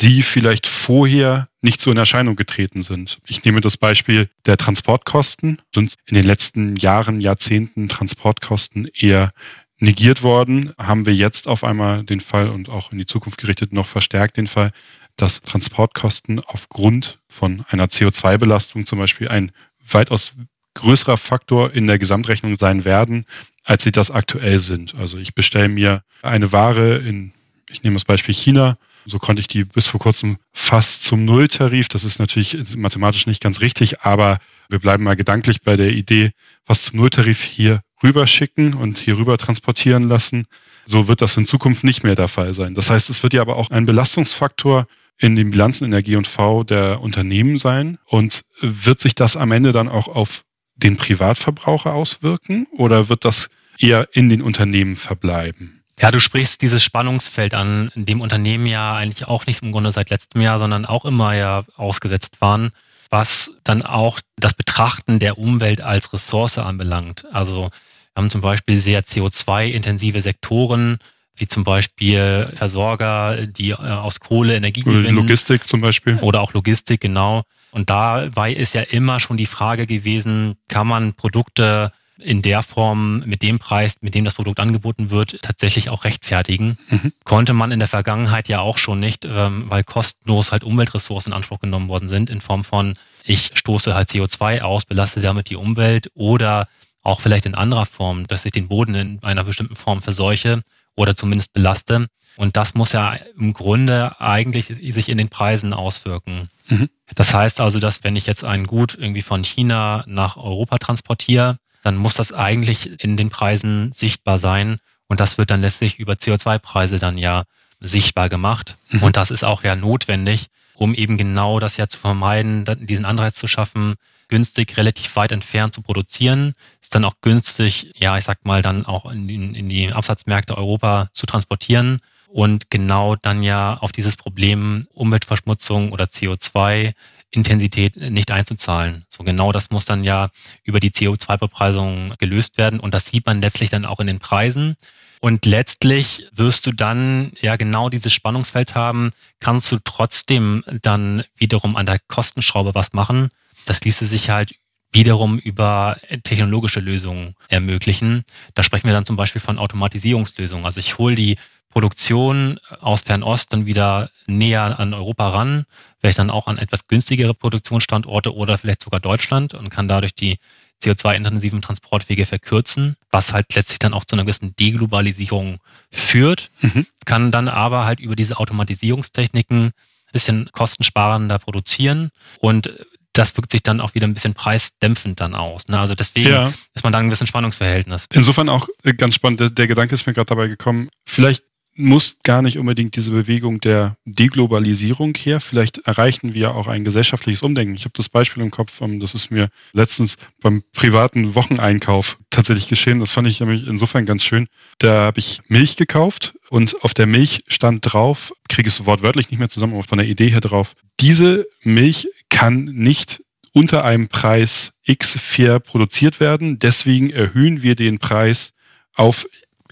die 0.00 0.22
vielleicht 0.22 0.66
vorher 0.66 1.48
nicht 1.66 1.80
so 1.80 1.90
in 1.90 1.96
Erscheinung 1.96 2.36
getreten 2.36 2.84
sind. 2.84 3.18
Ich 3.26 3.44
nehme 3.44 3.60
das 3.60 3.76
Beispiel 3.76 4.30
der 4.46 4.56
Transportkosten. 4.56 5.60
Sind 5.74 5.94
in 6.06 6.14
den 6.14 6.24
letzten 6.24 6.76
Jahren, 6.76 7.20
Jahrzehnten 7.20 7.88
Transportkosten 7.88 8.88
eher 8.94 9.32
negiert 9.78 10.22
worden, 10.22 10.72
haben 10.78 11.06
wir 11.06 11.14
jetzt 11.14 11.48
auf 11.48 11.64
einmal 11.64 12.04
den 12.04 12.20
Fall 12.20 12.50
und 12.50 12.68
auch 12.68 12.92
in 12.92 12.98
die 12.98 13.06
Zukunft 13.06 13.38
gerichtet 13.38 13.72
noch 13.72 13.86
verstärkt 13.86 14.36
den 14.36 14.46
Fall, 14.46 14.70
dass 15.16 15.42
Transportkosten 15.42 16.38
aufgrund 16.38 17.18
von 17.28 17.64
einer 17.68 17.86
CO2-Belastung 17.86 18.86
zum 18.86 19.00
Beispiel 19.00 19.28
ein 19.28 19.50
weitaus 19.90 20.34
größerer 20.74 21.16
Faktor 21.16 21.72
in 21.72 21.88
der 21.88 21.98
Gesamtrechnung 21.98 22.56
sein 22.56 22.84
werden, 22.84 23.26
als 23.64 23.82
sie 23.82 23.92
das 23.92 24.12
aktuell 24.12 24.60
sind. 24.60 24.94
Also 24.94 25.18
ich 25.18 25.34
bestelle 25.34 25.68
mir 25.68 26.04
eine 26.22 26.52
Ware 26.52 26.98
in, 26.98 27.32
ich 27.68 27.82
nehme 27.82 27.96
das 27.96 28.04
Beispiel 28.04 28.34
China, 28.34 28.78
so 29.06 29.18
konnte 29.18 29.40
ich 29.40 29.48
die 29.48 29.64
bis 29.64 29.86
vor 29.86 30.00
kurzem 30.00 30.38
fast 30.52 31.02
zum 31.02 31.24
Nulltarif. 31.24 31.88
Das 31.88 32.04
ist 32.04 32.18
natürlich 32.18 32.76
mathematisch 32.76 33.26
nicht 33.26 33.42
ganz 33.42 33.60
richtig, 33.60 34.02
aber 34.02 34.38
wir 34.68 34.78
bleiben 34.78 35.04
mal 35.04 35.16
gedanklich 35.16 35.62
bei 35.62 35.76
der 35.76 35.92
Idee, 35.92 36.32
fast 36.64 36.86
zum 36.86 36.98
Nulltarif 36.98 37.42
hier 37.42 37.80
rüberschicken 38.02 38.74
und 38.74 38.98
hier 38.98 39.16
rüber 39.16 39.38
transportieren 39.38 40.04
lassen. 40.04 40.46
So 40.86 41.08
wird 41.08 41.22
das 41.22 41.36
in 41.36 41.46
Zukunft 41.46 41.84
nicht 41.84 42.02
mehr 42.02 42.14
der 42.14 42.28
Fall 42.28 42.54
sein. 42.54 42.74
Das 42.74 42.90
heißt, 42.90 43.10
es 43.10 43.22
wird 43.22 43.32
ja 43.32 43.40
aber 43.40 43.56
auch 43.56 43.70
ein 43.70 43.86
Belastungsfaktor 43.86 44.86
in 45.18 45.34
den 45.34 45.50
Bilanzen 45.50 45.84
in 45.84 45.90
der 45.92 46.02
G&V 46.02 46.64
der 46.64 47.00
Unternehmen 47.00 47.58
sein. 47.58 47.98
Und 48.04 48.44
wird 48.60 49.00
sich 49.00 49.14
das 49.14 49.36
am 49.36 49.52
Ende 49.52 49.72
dann 49.72 49.88
auch 49.88 50.08
auf 50.08 50.44
den 50.76 50.96
Privatverbraucher 50.96 51.94
auswirken 51.94 52.66
oder 52.72 53.08
wird 53.08 53.24
das 53.24 53.48
eher 53.78 54.08
in 54.12 54.28
den 54.28 54.42
Unternehmen 54.42 54.96
verbleiben? 54.96 55.75
Ja, 56.00 56.10
du 56.10 56.20
sprichst 56.20 56.60
dieses 56.60 56.82
Spannungsfeld 56.82 57.54
an, 57.54 57.90
in 57.94 58.04
dem 58.04 58.20
Unternehmen 58.20 58.66
ja 58.66 58.94
eigentlich 58.94 59.26
auch 59.26 59.46
nicht 59.46 59.62
im 59.62 59.72
Grunde 59.72 59.92
seit 59.92 60.10
letztem 60.10 60.42
Jahr, 60.42 60.58
sondern 60.58 60.84
auch 60.84 61.04
immer 61.04 61.34
ja 61.34 61.64
ausgesetzt 61.76 62.40
waren 62.40 62.72
was 63.10 63.52
dann 63.64 63.82
auch 63.82 64.20
das 64.36 64.54
Betrachten 64.54 65.18
der 65.18 65.38
Umwelt 65.38 65.80
als 65.80 66.12
Ressource 66.12 66.58
anbelangt. 66.58 67.24
Also 67.32 67.70
wir 67.70 68.22
haben 68.22 68.30
zum 68.30 68.40
Beispiel 68.40 68.80
sehr 68.80 69.04
CO2-intensive 69.04 70.22
Sektoren, 70.22 70.98
wie 71.36 71.46
zum 71.46 71.64
Beispiel 71.64 72.50
Versorger, 72.54 73.46
die 73.46 73.70
äh, 73.70 73.74
aus 73.74 74.20
Kohle 74.20 74.56
Energie 74.56 74.84
oder 74.84 75.02
gewinnen. 75.02 75.16
Logistik 75.16 75.68
zum 75.68 75.82
Beispiel. 75.82 76.18
Oder 76.22 76.40
auch 76.40 76.54
Logistik, 76.54 77.00
genau. 77.00 77.42
Und 77.72 77.90
dabei 77.90 78.52
ist 78.52 78.74
ja 78.74 78.82
immer 78.82 79.20
schon 79.20 79.36
die 79.36 79.46
Frage 79.46 79.86
gewesen, 79.86 80.56
kann 80.68 80.86
man 80.86 81.12
Produkte 81.12 81.92
in 82.18 82.42
der 82.42 82.62
Form 82.62 83.20
mit 83.26 83.42
dem 83.42 83.58
Preis, 83.58 83.96
mit 84.00 84.14
dem 84.14 84.24
das 84.24 84.34
Produkt 84.34 84.60
angeboten 84.60 85.10
wird, 85.10 85.40
tatsächlich 85.42 85.90
auch 85.90 86.04
rechtfertigen. 86.04 86.78
Mhm. 86.88 87.12
Konnte 87.24 87.52
man 87.52 87.72
in 87.72 87.78
der 87.78 87.88
Vergangenheit 87.88 88.48
ja 88.48 88.60
auch 88.60 88.78
schon 88.78 89.00
nicht, 89.00 89.24
ähm, 89.24 89.66
weil 89.68 89.84
kostenlos 89.84 90.52
halt 90.52 90.64
Umweltressourcen 90.64 91.32
in 91.32 91.36
Anspruch 91.36 91.60
genommen 91.60 91.88
worden 91.88 92.08
sind, 92.08 92.30
in 92.30 92.40
Form 92.40 92.64
von, 92.64 92.98
ich 93.24 93.52
stoße 93.54 93.94
halt 93.94 94.10
CO2 94.10 94.62
aus, 94.62 94.84
belaste 94.84 95.20
damit 95.20 95.50
die 95.50 95.56
Umwelt 95.56 96.10
oder 96.14 96.68
auch 97.02 97.20
vielleicht 97.20 97.46
in 97.46 97.54
anderer 97.54 97.86
Form, 97.86 98.26
dass 98.26 98.44
ich 98.44 98.52
den 98.52 98.68
Boden 98.68 98.94
in 98.94 99.22
einer 99.22 99.44
bestimmten 99.44 99.76
Form 99.76 100.02
verseuche 100.02 100.62
oder 100.96 101.16
zumindest 101.16 101.52
belaste. 101.52 102.06
Und 102.36 102.56
das 102.56 102.74
muss 102.74 102.92
ja 102.92 103.16
im 103.38 103.52
Grunde 103.52 104.20
eigentlich 104.20 104.66
sich 104.66 105.08
in 105.08 105.18
den 105.18 105.28
Preisen 105.28 105.72
auswirken. 105.72 106.48
Mhm. 106.68 106.88
Das 107.14 107.32
heißt 107.32 107.60
also, 107.60 107.78
dass 107.78 108.04
wenn 108.04 108.16
ich 108.16 108.26
jetzt 108.26 108.44
ein 108.44 108.66
Gut 108.66 108.96
irgendwie 108.98 109.22
von 109.22 109.44
China 109.44 110.04
nach 110.06 110.36
Europa 110.36 110.78
transportiere, 110.78 111.58
dann 111.86 111.96
muss 111.96 112.14
das 112.14 112.32
eigentlich 112.32 113.02
in 113.02 113.16
den 113.16 113.30
Preisen 113.30 113.92
sichtbar 113.92 114.40
sein. 114.40 114.78
Und 115.06 115.20
das 115.20 115.38
wird 115.38 115.50
dann 115.50 115.60
letztlich 115.60 116.00
über 116.00 116.14
CO2-Preise 116.14 116.98
dann 116.98 117.16
ja 117.16 117.44
sichtbar 117.80 118.28
gemacht. 118.28 118.76
Mhm. 118.90 119.04
Und 119.04 119.16
das 119.16 119.30
ist 119.30 119.44
auch 119.44 119.62
ja 119.62 119.76
notwendig, 119.76 120.48
um 120.74 120.94
eben 120.94 121.16
genau 121.16 121.60
das 121.60 121.76
ja 121.76 121.86
zu 121.86 122.00
vermeiden, 122.00 122.64
diesen 122.80 123.04
Anreiz 123.04 123.36
zu 123.36 123.46
schaffen, 123.46 123.94
günstig 124.28 124.76
relativ 124.76 125.14
weit 125.14 125.30
entfernt 125.30 125.74
zu 125.74 125.82
produzieren, 125.82 126.54
ist 126.82 126.92
dann 126.94 127.04
auch 127.04 127.14
günstig, 127.22 127.92
ja, 127.94 128.18
ich 128.18 128.24
sag 128.24 128.44
mal, 128.44 128.62
dann 128.62 128.84
auch 128.84 129.06
in, 129.06 129.28
in, 129.28 129.54
in 129.54 129.68
die 129.68 129.92
Absatzmärkte 129.92 130.58
Europa 130.58 131.08
zu 131.12 131.26
transportieren 131.26 132.00
und 132.26 132.68
genau 132.70 133.14
dann 133.14 133.44
ja 133.44 133.78
auf 133.78 133.92
dieses 133.92 134.16
Problem 134.16 134.88
Umweltverschmutzung 134.92 135.92
oder 135.92 136.06
CO2 136.06 136.94
Intensität 137.30 137.96
nicht 137.96 138.30
einzuzahlen. 138.30 139.04
So 139.08 139.24
genau 139.24 139.52
das 139.52 139.70
muss 139.70 139.84
dann 139.84 140.04
ja 140.04 140.30
über 140.62 140.80
die 140.80 140.90
CO2-Bepreisung 140.90 142.14
gelöst 142.18 142.58
werden 142.58 142.80
und 142.80 142.94
das 142.94 143.06
sieht 143.06 143.26
man 143.26 143.40
letztlich 143.40 143.70
dann 143.70 143.84
auch 143.84 144.00
in 144.00 144.06
den 144.06 144.20
Preisen. 144.20 144.76
Und 145.20 145.46
letztlich 145.46 146.26
wirst 146.32 146.66
du 146.66 146.72
dann 146.72 147.32
ja 147.40 147.56
genau 147.56 147.88
dieses 147.88 148.12
Spannungsfeld 148.12 148.74
haben, 148.74 149.10
kannst 149.40 149.72
du 149.72 149.78
trotzdem 149.82 150.62
dann 150.82 151.24
wiederum 151.36 151.76
an 151.76 151.86
der 151.86 151.98
Kostenschraube 152.06 152.74
was 152.74 152.92
machen. 152.92 153.30
Das 153.64 153.82
ließe 153.82 154.04
sich 154.04 154.30
halt 154.30 154.54
wiederum 154.92 155.38
über 155.38 155.98
technologische 156.22 156.80
Lösungen 156.80 157.34
ermöglichen. 157.48 158.24
Da 158.54 158.62
sprechen 158.62 158.86
wir 158.86 158.94
dann 158.94 159.06
zum 159.06 159.16
Beispiel 159.16 159.40
von 159.40 159.58
Automatisierungslösungen. 159.58 160.64
Also 160.64 160.80
ich 160.80 160.98
hole 160.98 161.16
die 161.16 161.36
Produktion 161.76 162.58
aus 162.80 163.02
Fernost 163.02 163.52
dann 163.52 163.66
wieder 163.66 164.10
näher 164.26 164.80
an 164.80 164.94
Europa 164.94 165.28
ran, 165.28 165.66
vielleicht 166.00 166.18
dann 166.18 166.30
auch 166.30 166.46
an 166.46 166.56
etwas 166.56 166.86
günstigere 166.86 167.34
Produktionsstandorte 167.34 168.34
oder 168.34 168.56
vielleicht 168.56 168.82
sogar 168.82 169.00
Deutschland 169.00 169.52
und 169.52 169.68
kann 169.68 169.86
dadurch 169.86 170.14
die 170.14 170.38
CO2-intensiven 170.82 171.60
Transportwege 171.60 172.24
verkürzen, 172.24 172.96
was 173.10 173.32
halt 173.32 173.54
letztlich 173.54 173.78
dann 173.78 173.92
auch 173.94 174.04
zu 174.04 174.14
einer 174.14 174.24
gewissen 174.24 174.56
Deglobalisierung 174.56 175.58
führt, 175.90 176.50
mhm. 176.60 176.86
kann 177.04 177.30
dann 177.30 177.48
aber 177.48 177.84
halt 177.84 178.00
über 178.00 178.16
diese 178.16 178.38
Automatisierungstechniken 178.38 179.66
ein 179.66 179.72
bisschen 180.12 180.48
kostensparender 180.52 181.38
produzieren 181.38 182.10
und 182.40 182.70
das 183.16 183.36
wirkt 183.36 183.50
sich 183.50 183.62
dann 183.62 183.80
auch 183.80 183.94
wieder 183.94 184.06
ein 184.06 184.14
bisschen 184.14 184.34
preisdämpfend 184.34 185.20
dann 185.20 185.34
aus. 185.34 185.68
Ne? 185.68 185.78
Also 185.78 185.94
deswegen 185.94 186.30
ja. 186.30 186.52
ist 186.74 186.84
man 186.84 186.92
da 186.92 186.98
ein 186.98 187.08
bisschen 187.08 187.26
Spannungsverhältnis. 187.26 188.06
Insofern 188.12 188.48
auch 188.48 188.68
ganz 188.96 189.14
spannend, 189.14 189.40
der, 189.40 189.50
der 189.50 189.66
Gedanke 189.66 189.94
ist 189.94 190.06
mir 190.06 190.12
gerade 190.12 190.26
dabei 190.26 190.48
gekommen, 190.48 190.88
vielleicht 191.04 191.42
muss 191.78 192.16
gar 192.22 192.40
nicht 192.40 192.58
unbedingt 192.58 192.96
diese 192.96 193.10
Bewegung 193.10 193.60
der 193.60 193.96
Deglobalisierung 194.06 195.14
her. 195.14 195.40
Vielleicht 195.40 195.78
erreichen 195.86 196.32
wir 196.32 196.54
auch 196.54 196.68
ein 196.68 196.84
gesellschaftliches 196.84 197.42
Umdenken. 197.42 197.76
Ich 197.76 197.84
habe 197.84 197.92
das 197.94 198.08
Beispiel 198.08 198.42
im 198.42 198.50
Kopf, 198.50 198.80
ähm, 198.80 198.98
das 198.98 199.14
ist 199.14 199.30
mir 199.30 199.48
letztens 199.72 200.16
beim 200.40 200.62
privaten 200.72 201.34
Wocheneinkauf 201.34 202.16
tatsächlich 202.30 202.68
geschehen. 202.68 203.00
Das 203.00 203.10
fand 203.10 203.28
ich 203.28 203.40
nämlich 203.40 203.66
insofern 203.66 204.06
ganz 204.06 204.24
schön. 204.24 204.48
Da 204.78 205.02
habe 205.02 205.18
ich 205.18 205.40
Milch 205.48 205.76
gekauft 205.76 206.34
und 206.48 206.82
auf 206.82 206.94
der 206.94 207.06
Milch 207.06 207.44
stand 207.46 207.92
drauf, 207.92 208.32
kriege 208.48 208.68
ich 208.68 208.74
es 208.74 208.86
wortwörtlich 208.86 209.30
nicht 209.30 209.38
mehr 209.38 209.50
zusammen, 209.50 209.74
aber 209.74 209.84
von 209.84 209.98
der 209.98 210.06
Idee 210.06 210.28
her 210.28 210.40
drauf, 210.40 210.74
diese 210.98 211.46
Milch 211.62 212.08
kann 212.36 212.66
nicht 212.66 213.22
unter 213.54 213.82
einem 213.84 214.08
Preis 214.08 214.72
X 214.82 215.18
fair 215.18 215.58
produziert 215.58 216.20
werden. 216.20 216.58
Deswegen 216.58 217.08
erhöhen 217.08 217.62
wir 217.62 217.76
den 217.76 217.98
Preis 217.98 218.52
auf, 218.94 219.26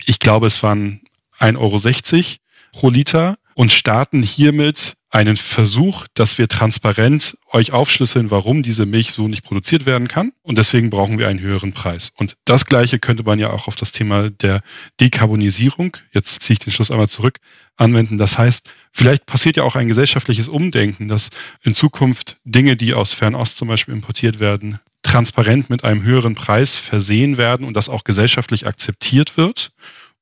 ich 0.07 0.19
glaube, 0.19 0.47
es 0.47 0.63
waren 0.63 1.03
1,60 1.41 1.59
Euro 1.59 2.39
pro 2.73 2.89
Liter 2.89 3.37
und 3.55 3.71
starten 3.71 4.23
hiermit 4.23 4.97
einen 5.15 5.37
Versuch, 5.37 6.07
dass 6.15 6.39
wir 6.39 6.49
transparent 6.49 7.39
euch 7.53 7.71
aufschlüsseln, 7.71 8.33
warum 8.33 8.65
diese 8.65 8.85
Milch 8.85 9.13
so 9.13 9.29
nicht 9.29 9.45
produziert 9.45 9.87
werden 9.87 10.09
kann. 10.09 10.33
Und 10.43 10.59
deswegen 10.59 10.91
brauchen 10.91 11.21
wir 11.21 11.29
einen 11.29 11.39
höheren 11.39 11.73
Preis. 11.73 12.11
Und 12.17 12.35
das 12.45 12.67
Gleiche 12.67 12.99
könnte 12.99 13.23
man 13.23 13.39
ja 13.39 13.51
auch 13.51 13.69
auf 13.69 13.77
das 13.77 13.93
Thema 13.93 14.31
der 14.31 14.61
Dekarbonisierung, 15.01 15.97
jetzt 16.13 16.43
ziehe 16.43 16.55
ich 16.55 16.59
den 16.59 16.73
Schluss 16.73 16.91
einmal 16.91 17.09
zurück, 17.09 17.39
anwenden. 17.77 18.19
Das 18.19 18.39
heißt, 18.39 18.69
vielleicht 18.91 19.25
passiert 19.25 19.57
ja 19.57 19.63
auch 19.63 19.77
ein 19.77 19.87
gesellschaftliches 19.87 20.49
Umdenken, 20.49 21.07
dass 21.07 21.31
in 21.63 21.75
Zukunft 21.75 22.39
Dinge, 22.43 22.75
die 22.75 22.93
aus 22.93 23.13
Fernost 23.13 23.57
zum 23.57 23.69
Beispiel 23.69 23.95
importiert 23.95 24.41
werden, 24.41 24.81
transparent 25.05 25.71
mit 25.71 25.85
einem 25.85 26.03
höheren 26.03 26.35
Preis 26.35 26.75
versehen 26.75 27.39
werden 27.39 27.65
und 27.65 27.75
das 27.75 27.89
auch 27.89 28.03
gesellschaftlich 28.03 28.67
akzeptiert 28.67 29.37
wird 29.37 29.71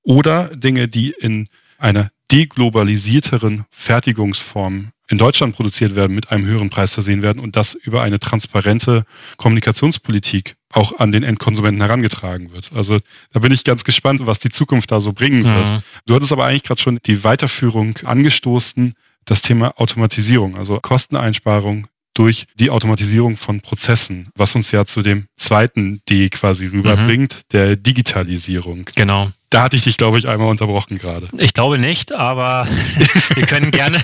oder 0.03 0.55
Dinge, 0.55 0.87
die 0.87 1.15
in 1.19 1.49
einer 1.79 2.11
deglobalisierteren 2.33 3.67
Fertigungsform 3.71 4.93
in 5.09 5.19
Deutschland 5.19 5.55
produziert 5.55 5.95
werden, 5.95 6.15
mit 6.15 6.31
einem 6.31 6.47
höheren 6.47 6.71
Preis 6.71 6.95
versehen 6.95 7.21
werden 7.21 7.39
und 7.39 7.55
das 7.55 7.75
über 7.75 8.03
eine 8.03 8.19
transparente 8.19 9.05
Kommunikationspolitik 9.37 10.57
auch 10.73 10.99
an 10.99 11.13
den 11.13 11.23
Endkonsumenten 11.23 11.83
herangetragen 11.83 12.51
wird. 12.53 12.71
Also 12.75 12.99
da 13.33 13.41
bin 13.41 13.53
ich 13.53 13.63
ganz 13.63 13.85
gespannt, 13.85 14.25
was 14.25 14.39
die 14.39 14.49
Zukunft 14.49 14.91
da 14.91 15.03
so 15.03 15.13
bringen 15.13 15.45
wird. 15.45 15.69
Mhm. 15.69 15.83
Du 16.07 16.15
hattest 16.15 16.33
aber 16.33 16.47
eigentlich 16.47 16.63
gerade 16.63 16.81
schon 16.81 16.99
die 17.05 17.25
Weiterführung 17.25 17.99
angestoßen, 18.05 18.95
das 19.27 19.43
Thema 19.43 19.79
Automatisierung, 19.79 20.57
also 20.57 20.81
Kosteneinsparung 20.81 21.89
durch 22.15 22.47
die 22.55 22.71
Automatisierung 22.71 23.37
von 23.37 23.61
Prozessen, 23.61 24.29
was 24.35 24.55
uns 24.55 24.71
ja 24.71 24.87
zu 24.87 25.03
dem 25.03 25.27
zweiten 25.37 26.01
D 26.09 26.31
quasi 26.31 26.67
rüberbringt, 26.67 27.35
mhm. 27.35 27.43
der 27.53 27.77
Digitalisierung. 27.77 28.87
Genau. 28.95 29.31
Da 29.53 29.63
hatte 29.63 29.77
ich 29.77 29.85
dich, 29.85 29.99
glaube 29.99 30.19
ich, 30.19 30.27
einmal 30.27 30.49
unterbrochen 30.49 30.97
gerade. 30.97 31.29
Ich 31.39 31.53
glaube 31.53 31.77
nicht, 31.77 32.13
aber 32.13 32.67
wir 33.35 33.47
können 33.47 33.71
gerne, 33.71 33.99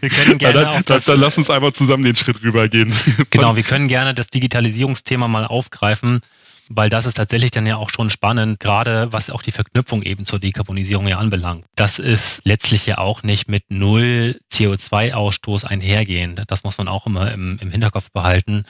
wir 0.00 0.10
können 0.10 0.36
gerne 0.36 0.60
dann, 0.60 0.66
auf 0.66 0.82
das, 0.82 1.06
dann, 1.06 1.14
dann 1.14 1.20
lass 1.22 1.38
uns 1.38 1.48
einmal 1.48 1.72
zusammen 1.72 2.04
den 2.04 2.14
Schritt 2.14 2.42
rübergehen. 2.42 2.92
Genau, 3.30 3.56
wir 3.56 3.62
können 3.62 3.88
gerne 3.88 4.12
das 4.12 4.28
Digitalisierungsthema 4.28 5.26
mal 5.26 5.46
aufgreifen, 5.46 6.20
weil 6.68 6.90
das 6.90 7.06
ist 7.06 7.14
tatsächlich 7.14 7.50
dann 7.50 7.64
ja 7.64 7.76
auch 7.76 7.88
schon 7.88 8.10
spannend, 8.10 8.60
gerade 8.60 9.10
was 9.10 9.30
auch 9.30 9.40
die 9.40 9.52
Verknüpfung 9.52 10.02
eben 10.02 10.26
zur 10.26 10.38
Dekarbonisierung 10.38 11.08
ja 11.08 11.16
anbelangt. 11.16 11.64
Das 11.76 11.98
ist 11.98 12.42
letztlich 12.44 12.84
ja 12.84 12.98
auch 12.98 13.22
nicht 13.22 13.48
mit 13.48 13.64
null 13.70 14.38
CO2-Ausstoß 14.52 15.64
einhergehend. 15.64 16.42
Das 16.48 16.62
muss 16.62 16.76
man 16.76 16.88
auch 16.88 17.06
immer 17.06 17.32
im, 17.32 17.58
im 17.58 17.70
Hinterkopf 17.70 18.10
behalten. 18.10 18.64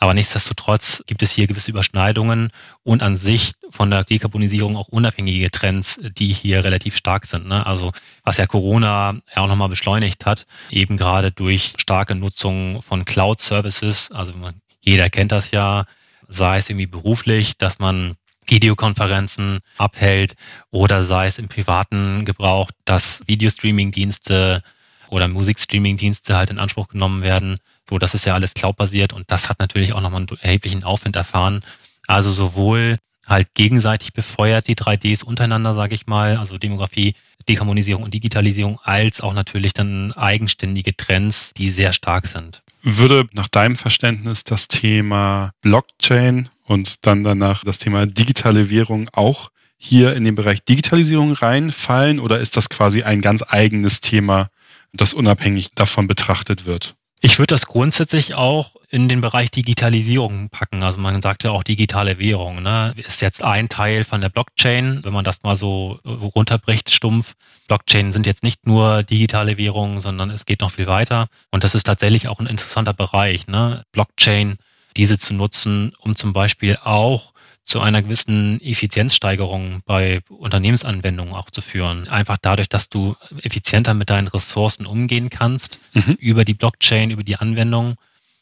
Aber 0.00 0.14
nichtsdestotrotz 0.14 1.02
gibt 1.06 1.22
es 1.22 1.32
hier 1.32 1.48
gewisse 1.48 1.72
Überschneidungen 1.72 2.50
und 2.84 3.02
an 3.02 3.16
sich 3.16 3.52
von 3.70 3.90
der 3.90 4.04
Dekarbonisierung 4.04 4.76
auch 4.76 4.88
unabhängige 4.88 5.50
Trends, 5.50 6.00
die 6.16 6.32
hier 6.32 6.62
relativ 6.64 6.96
stark 6.96 7.26
sind. 7.26 7.48
Ne? 7.48 7.66
Also 7.66 7.92
was 8.22 8.36
ja 8.36 8.46
Corona 8.46 9.16
ja 9.34 9.42
auch 9.42 9.48
nochmal 9.48 9.68
beschleunigt 9.68 10.24
hat, 10.24 10.46
eben 10.70 10.96
gerade 10.96 11.32
durch 11.32 11.72
starke 11.78 12.14
Nutzung 12.14 12.80
von 12.80 13.04
Cloud-Services. 13.04 14.12
Also 14.12 14.32
man, 14.34 14.60
jeder 14.80 15.10
kennt 15.10 15.32
das 15.32 15.50
ja, 15.50 15.84
sei 16.28 16.58
es 16.58 16.70
irgendwie 16.70 16.86
beruflich, 16.86 17.58
dass 17.58 17.80
man 17.80 18.14
Videokonferenzen 18.46 19.58
abhält 19.76 20.36
oder 20.70 21.02
sei 21.02 21.26
es 21.26 21.38
im 21.38 21.48
privaten 21.48 22.24
Gebrauch, 22.24 22.70
dass 22.84 23.22
Videostreaming-Dienste 23.26 24.62
oder 25.10 25.28
Musikstreaming-Dienste 25.28 26.36
halt 26.36 26.50
in 26.50 26.58
Anspruch 26.58 26.88
genommen 26.88 27.22
werden 27.22 27.58
so, 27.88 27.98
das 27.98 28.14
ist 28.14 28.26
ja 28.26 28.34
alles 28.34 28.54
cloudbasiert 28.54 29.12
und 29.12 29.30
das 29.30 29.48
hat 29.48 29.60
natürlich 29.60 29.92
auch 29.92 30.00
nochmal 30.00 30.20
einen 30.20 30.38
erheblichen 30.40 30.84
Aufwind 30.84 31.16
erfahren. 31.16 31.62
Also 32.06 32.32
sowohl 32.32 32.98
halt 33.26 33.48
gegenseitig 33.54 34.12
befeuert 34.12 34.68
die 34.68 34.74
3Ds 34.74 35.24
untereinander, 35.24 35.74
sage 35.74 35.94
ich 35.94 36.06
mal, 36.06 36.36
also 36.36 36.58
Demografie, 36.58 37.14
Dekarbonisierung 37.48 38.02
und 38.02 38.14
Digitalisierung, 38.14 38.78
als 38.82 39.20
auch 39.20 39.32
natürlich 39.32 39.72
dann 39.72 40.12
eigenständige 40.12 40.96
Trends, 40.96 41.52
die 41.54 41.70
sehr 41.70 41.92
stark 41.92 42.26
sind. 42.26 42.62
Würde 42.82 43.26
nach 43.32 43.48
deinem 43.48 43.76
Verständnis 43.76 44.44
das 44.44 44.68
Thema 44.68 45.52
Blockchain 45.62 46.48
und 46.64 47.06
dann 47.06 47.24
danach 47.24 47.64
das 47.64 47.78
Thema 47.78 48.06
digitale 48.06 48.70
Währung 48.70 49.08
auch 49.12 49.50
hier 49.78 50.14
in 50.14 50.24
den 50.24 50.34
Bereich 50.34 50.64
Digitalisierung 50.64 51.32
reinfallen 51.32 52.18
oder 52.20 52.40
ist 52.40 52.56
das 52.56 52.68
quasi 52.68 53.02
ein 53.02 53.20
ganz 53.20 53.44
eigenes 53.46 54.00
Thema, 54.00 54.48
das 54.92 55.14
unabhängig 55.14 55.70
davon 55.74 56.06
betrachtet 56.06 56.66
wird? 56.66 56.94
Ich 57.20 57.38
würde 57.38 57.54
das 57.54 57.66
grundsätzlich 57.66 58.34
auch 58.34 58.76
in 58.90 59.08
den 59.08 59.20
Bereich 59.20 59.50
Digitalisierung 59.50 60.50
packen. 60.50 60.82
Also 60.82 61.00
man 61.00 61.20
sagt 61.20 61.42
ja 61.42 61.50
auch 61.50 61.64
digitale 61.64 62.18
Währung. 62.18 62.62
Ne? 62.62 62.92
Ist 62.96 63.20
jetzt 63.20 63.42
ein 63.42 63.68
Teil 63.68 64.04
von 64.04 64.20
der 64.20 64.28
Blockchain, 64.28 65.04
wenn 65.04 65.12
man 65.12 65.24
das 65.24 65.42
mal 65.42 65.56
so 65.56 65.98
runterbricht, 66.04 66.90
stumpf. 66.90 67.34
Blockchain 67.66 68.12
sind 68.12 68.26
jetzt 68.26 68.44
nicht 68.44 68.66
nur 68.66 69.02
digitale 69.02 69.58
Währungen, 69.58 70.00
sondern 70.00 70.30
es 70.30 70.46
geht 70.46 70.60
noch 70.60 70.70
viel 70.70 70.86
weiter. 70.86 71.26
Und 71.50 71.64
das 71.64 71.74
ist 71.74 71.84
tatsächlich 71.84 72.28
auch 72.28 72.38
ein 72.38 72.46
interessanter 72.46 72.94
Bereich. 72.94 73.48
Ne? 73.48 73.82
Blockchain, 73.92 74.56
diese 74.96 75.18
zu 75.18 75.34
nutzen, 75.34 75.92
um 75.98 76.14
zum 76.14 76.32
Beispiel 76.32 76.78
auch 76.82 77.32
zu 77.68 77.80
einer 77.80 78.00
gewissen 78.00 78.62
Effizienzsteigerung 78.62 79.82
bei 79.84 80.20
Unternehmensanwendungen 80.30 81.34
auch 81.34 81.50
zu 81.50 81.60
führen. 81.60 82.08
Einfach 82.08 82.38
dadurch, 82.40 82.70
dass 82.70 82.88
du 82.88 83.14
effizienter 83.42 83.92
mit 83.92 84.08
deinen 84.08 84.26
Ressourcen 84.26 84.86
umgehen 84.86 85.28
kannst, 85.28 85.78
mhm. 85.92 86.16
über 86.18 86.46
die 86.46 86.54
Blockchain, 86.54 87.10
über 87.10 87.22
die 87.22 87.36
Anwendung, 87.36 87.96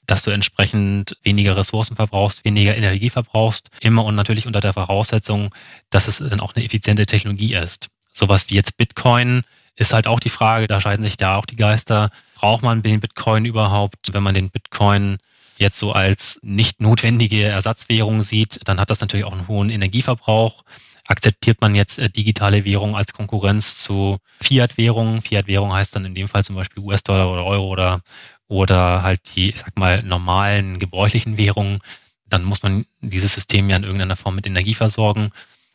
dass 0.07 0.23
du 0.23 0.31
entsprechend 0.31 1.17
weniger 1.25 1.57
Ressourcen 1.57 1.97
verbrauchst, 1.97 2.45
weniger 2.45 2.77
Energie 2.77 3.11
verbrauchst, 3.11 3.69
immer 3.81 4.05
und 4.05 4.15
natürlich 4.15 4.47
unter 4.47 4.61
der 4.61 4.73
Voraussetzung, 4.73 5.53
dass 5.91 6.07
es 6.07 6.19
dann 6.19 6.39
auch 6.39 6.55
eine 6.55 6.65
effiziente 6.65 7.05
Technologie 7.05 7.55
ist. 7.55 7.89
Sowas 8.13 8.49
wie 8.49 8.55
jetzt 8.55 8.77
Bitcoin 8.77 9.43
ist 9.75 9.93
halt 9.93 10.07
auch 10.07 10.21
die 10.21 10.31
Frage, 10.31 10.69
da 10.69 10.81
scheiden 10.81 11.05
sich 11.05 11.17
da 11.17 11.35
auch 11.35 11.47
die 11.47 11.57
Geister. 11.57 12.11
Braucht 12.37 12.63
man 12.63 12.81
den 12.83 13.01
Bitcoin 13.01 13.45
überhaupt, 13.45 14.13
wenn 14.13 14.23
man 14.23 14.35
den 14.35 14.51
Bitcoin 14.51 15.19
jetzt 15.59 15.79
so 15.79 15.93
als 15.93 16.39
nicht 16.43 16.81
notwendige 16.81 17.45
Ersatzwährung 17.45 18.23
sieht, 18.23 18.61
dann 18.65 18.81
hat 18.81 18.91
das 18.91 19.01
natürlich 19.01 19.25
auch 19.27 19.33
einen 19.33 19.49
hohen 19.49 19.71
Energieverbrauch. 19.71 20.65
Akzeptiert 21.09 21.61
man 21.61 21.75
jetzt 21.75 21.99
äh, 21.99 22.11
digitale 22.11 22.65
Währung 22.65 22.97
als 22.97 23.13
Konkurrenz 23.13 23.79
zu 23.83 24.19
Fiat-Währungen? 24.41 25.23
Fiat-Währung 25.23 25.73
heißt 25.73 25.95
dann 25.95 26.05
in 26.05 26.15
dem 26.15 26.29
Fall 26.29 26.45
zum 26.45 26.57
Beispiel 26.57 26.83
US-Dollar 26.83 27.33
oder 27.33 27.45
Euro 27.45 27.69
oder, 27.69 28.01
oder 28.49 29.03
halt 29.03 29.21
die, 29.35 29.51
ich 29.51 29.59
sag 29.59 29.79
mal, 29.79 30.03
normalen 30.03 30.79
gebräuchlichen 30.79 31.39
Währungen. 31.39 31.81
Dann 32.29 32.43
muss 32.43 32.63
man 32.63 32.87
dieses 33.01 33.35
System 33.35 33.71
ja 33.71 33.77
in 33.77 33.85
irgendeiner 33.85 34.17
Form 34.17 34.35
mit 34.35 34.47
Energie 34.47 34.75
versorgen. 34.75 35.31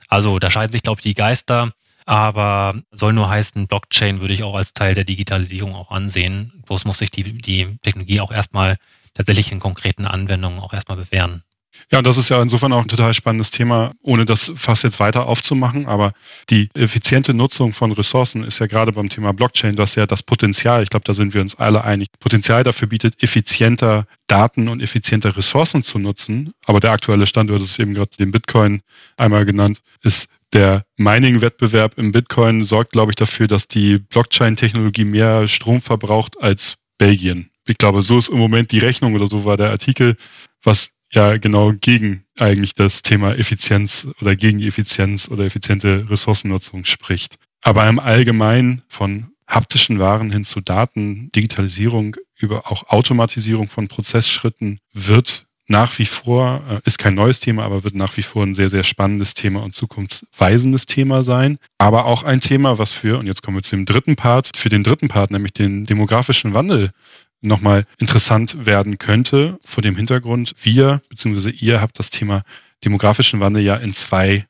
Also 0.09 0.39
da 0.39 0.51
scheiden 0.51 0.73
sich, 0.73 0.83
glaube 0.83 0.99
ich, 0.99 1.03
die 1.03 1.13
Geister. 1.13 1.71
Aber 2.05 2.75
soll 2.91 3.13
nur 3.13 3.29
heißen, 3.29 3.67
Blockchain 3.67 4.19
würde 4.19 4.33
ich 4.33 4.43
auch 4.43 4.55
als 4.55 4.73
Teil 4.73 4.95
der 4.95 5.05
Digitalisierung 5.05 5.75
auch 5.75 5.91
ansehen. 5.91 6.61
Bloß 6.65 6.83
muss 6.85 6.97
sich 6.97 7.11
die, 7.11 7.37
die 7.37 7.77
Technologie 7.83 8.19
auch 8.19 8.31
erstmal 8.31 8.77
tatsächlich 9.13 9.51
in 9.51 9.59
konkreten 9.59 10.05
Anwendungen 10.05 10.59
auch 10.59 10.73
erstmal 10.73 10.97
bewähren. 10.97 11.43
Ja, 11.91 12.01
das 12.01 12.17
ist 12.17 12.29
ja 12.29 12.41
insofern 12.41 12.73
auch 12.73 12.81
ein 12.81 12.87
total 12.87 13.13
spannendes 13.13 13.51
Thema, 13.51 13.91
ohne 14.01 14.25
das 14.25 14.51
fast 14.55 14.83
jetzt 14.83 14.99
weiter 14.99 15.27
aufzumachen. 15.27 15.87
Aber 15.87 16.13
die 16.49 16.69
effiziente 16.73 17.33
Nutzung 17.33 17.73
von 17.73 17.91
Ressourcen 17.91 18.43
ist 18.43 18.59
ja 18.59 18.67
gerade 18.67 18.91
beim 18.91 19.09
Thema 19.09 19.33
Blockchain, 19.33 19.75
das 19.75 19.95
ja 19.95 20.05
das 20.05 20.23
Potenzial, 20.23 20.83
ich 20.83 20.89
glaube, 20.89 21.05
da 21.05 21.13
sind 21.13 21.33
wir 21.33 21.41
uns 21.41 21.55
alle 21.55 21.83
einig, 21.83 22.09
Potenzial 22.19 22.63
dafür 22.63 22.87
bietet, 22.87 23.21
effizienter 23.23 24.05
Daten 24.27 24.67
und 24.67 24.81
effizienter 24.81 25.35
Ressourcen 25.35 25.83
zu 25.83 25.99
nutzen. 25.99 26.53
Aber 26.65 26.79
der 26.79 26.91
aktuelle 26.91 27.27
Standort 27.27 27.61
ist 27.61 27.79
eben 27.79 27.93
gerade 27.93 28.11
den 28.17 28.31
Bitcoin 28.31 28.81
einmal 29.17 29.45
genannt, 29.45 29.81
ist 30.01 30.27
der 30.53 30.85
Mining-Wettbewerb 30.97 31.97
im 31.97 32.11
Bitcoin 32.11 32.63
sorgt, 32.63 32.91
glaube 32.91 33.11
ich, 33.11 33.15
dafür, 33.15 33.47
dass 33.47 33.67
die 33.67 33.99
Blockchain-Technologie 33.99 35.05
mehr 35.05 35.47
Strom 35.47 35.81
verbraucht 35.81 36.41
als 36.41 36.77
Belgien. 36.97 37.50
Ich 37.67 37.77
glaube, 37.77 38.01
so 38.01 38.17
ist 38.17 38.29
im 38.29 38.37
Moment 38.37 38.71
die 38.71 38.79
Rechnung 38.79 39.13
oder 39.13 39.27
so 39.27 39.45
war 39.45 39.57
der 39.57 39.69
Artikel, 39.69 40.17
was 40.63 40.91
ja 41.11 41.37
genau 41.37 41.73
gegen 41.73 42.25
eigentlich 42.37 42.73
das 42.73 43.01
Thema 43.01 43.35
Effizienz 43.35 44.07
oder 44.21 44.35
gegen 44.35 44.61
Effizienz 44.61 45.27
oder 45.29 45.45
effiziente 45.45 46.07
Ressourcennutzung 46.09 46.85
spricht. 46.85 47.35
Aber 47.61 47.87
im 47.87 47.99
Allgemeinen 47.99 48.81
von 48.87 49.31
haptischen 49.47 49.99
Waren 49.99 50.31
hin 50.31 50.45
zu 50.45 50.61
Daten, 50.61 51.31
Digitalisierung 51.35 52.15
über 52.39 52.71
auch 52.71 52.87
Automatisierung 52.89 53.69
von 53.69 53.87
Prozessschritten 53.87 54.79
wird 54.93 55.45
nach 55.67 55.97
wie 55.99 56.05
vor, 56.05 56.61
äh, 56.69 56.79
ist 56.85 56.97
kein 56.97 57.13
neues 57.13 57.39
Thema, 57.39 57.63
aber 57.63 57.83
wird 57.83 57.95
nach 57.95 58.17
wie 58.17 58.23
vor 58.23 58.43
ein 58.43 58.55
sehr, 58.55 58.69
sehr 58.69 58.83
spannendes 58.83 59.33
Thema 59.33 59.63
und 59.63 59.75
zukunftsweisendes 59.75 60.85
Thema 60.85 61.23
sein. 61.23 61.59
Aber 61.77 62.05
auch 62.05 62.23
ein 62.23 62.41
Thema, 62.41 62.77
was 62.77 62.93
für, 62.93 63.19
und 63.19 63.27
jetzt 63.27 63.41
kommen 63.41 63.57
wir 63.57 63.63
zu 63.63 63.75
dem 63.75 63.85
dritten 63.85 64.15
Part, 64.15 64.51
für 64.55 64.69
den 64.69 64.83
dritten 64.83 65.07
Part, 65.07 65.31
nämlich 65.31 65.53
den 65.53 65.85
demografischen 65.85 66.53
Wandel 66.53 66.91
nochmal 67.41 67.85
interessant 67.97 68.65
werden 68.65 68.97
könnte, 68.97 69.57
vor 69.65 69.83
dem 69.83 69.95
Hintergrund, 69.95 70.53
wir 70.61 71.01
bzw. 71.09 71.49
ihr 71.49 71.81
habt 71.81 71.99
das 71.99 72.09
Thema 72.09 72.43
demografischen 72.83 73.39
Wandel 73.39 73.63
ja 73.63 73.75
in 73.75 73.93
zwei, 73.93 74.45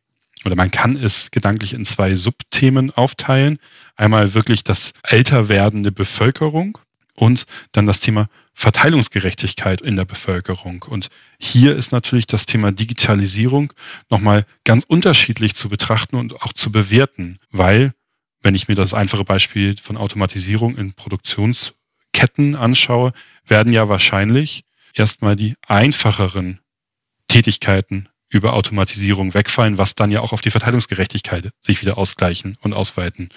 oder 0.46 0.56
man 0.56 0.72
kann 0.72 0.96
es 0.96 1.32
gedanklich 1.32 1.74
in 1.74 1.86
zwei 1.86 2.16
Subthemen 2.16 2.92
aufteilen. 2.92 3.60
Einmal 3.96 4.34
wirklich 4.34 4.64
das 4.64 4.94
älter 5.04 5.50
werdende 5.50 5.92
Bevölkerung 5.92 6.78
und 7.16 7.46
dann 7.72 7.86
das 7.86 8.00
Thema 8.00 8.28
Verteilungsgerechtigkeit 8.54 9.82
in 9.82 9.96
der 9.96 10.06
Bevölkerung. 10.06 10.84
Und 10.88 11.08
hier 11.40 11.76
ist 11.76 11.92
natürlich 11.92 12.28
das 12.28 12.46
Thema 12.46 12.72
Digitalisierung 12.72 13.74
nochmal 14.10 14.46
ganz 14.66 14.84
unterschiedlich 14.86 15.56
zu 15.56 15.70
betrachten 15.70 16.16
und 16.16 16.42
auch 16.42 16.54
zu 16.54 16.72
bewerten, 16.72 17.40
weil 17.52 17.94
wenn 18.42 18.56
ich 18.56 18.68
mir 18.68 18.76
das 18.76 18.94
einfache 18.94 19.24
Beispiel 19.24 19.76
von 19.82 19.98
Automatisierung 19.98 20.76
in 20.76 20.94
Produktions 20.94 21.74
Ketten 22.14 22.56
anschaue, 22.56 23.14
werden 23.46 23.74
ja 23.74 23.90
wahrscheinlich 23.90 24.64
erstmal 24.94 25.36
die 25.36 25.56
einfacheren 25.68 26.60
Tätigkeiten 27.28 28.10
über 28.30 28.54
Automatisierung 28.54 29.34
wegfallen, 29.34 29.78
was 29.78 29.96
dann 29.96 30.10
ja 30.10 30.22
auch 30.22 30.32
auf 30.34 30.42
die 30.42 30.52
Verteilungsgerechtigkeit 30.52 31.50
sich 31.62 31.82
wieder 31.82 31.98
ausgleichen 31.98 32.58
und 32.62 32.74
ausweiten 32.74 33.30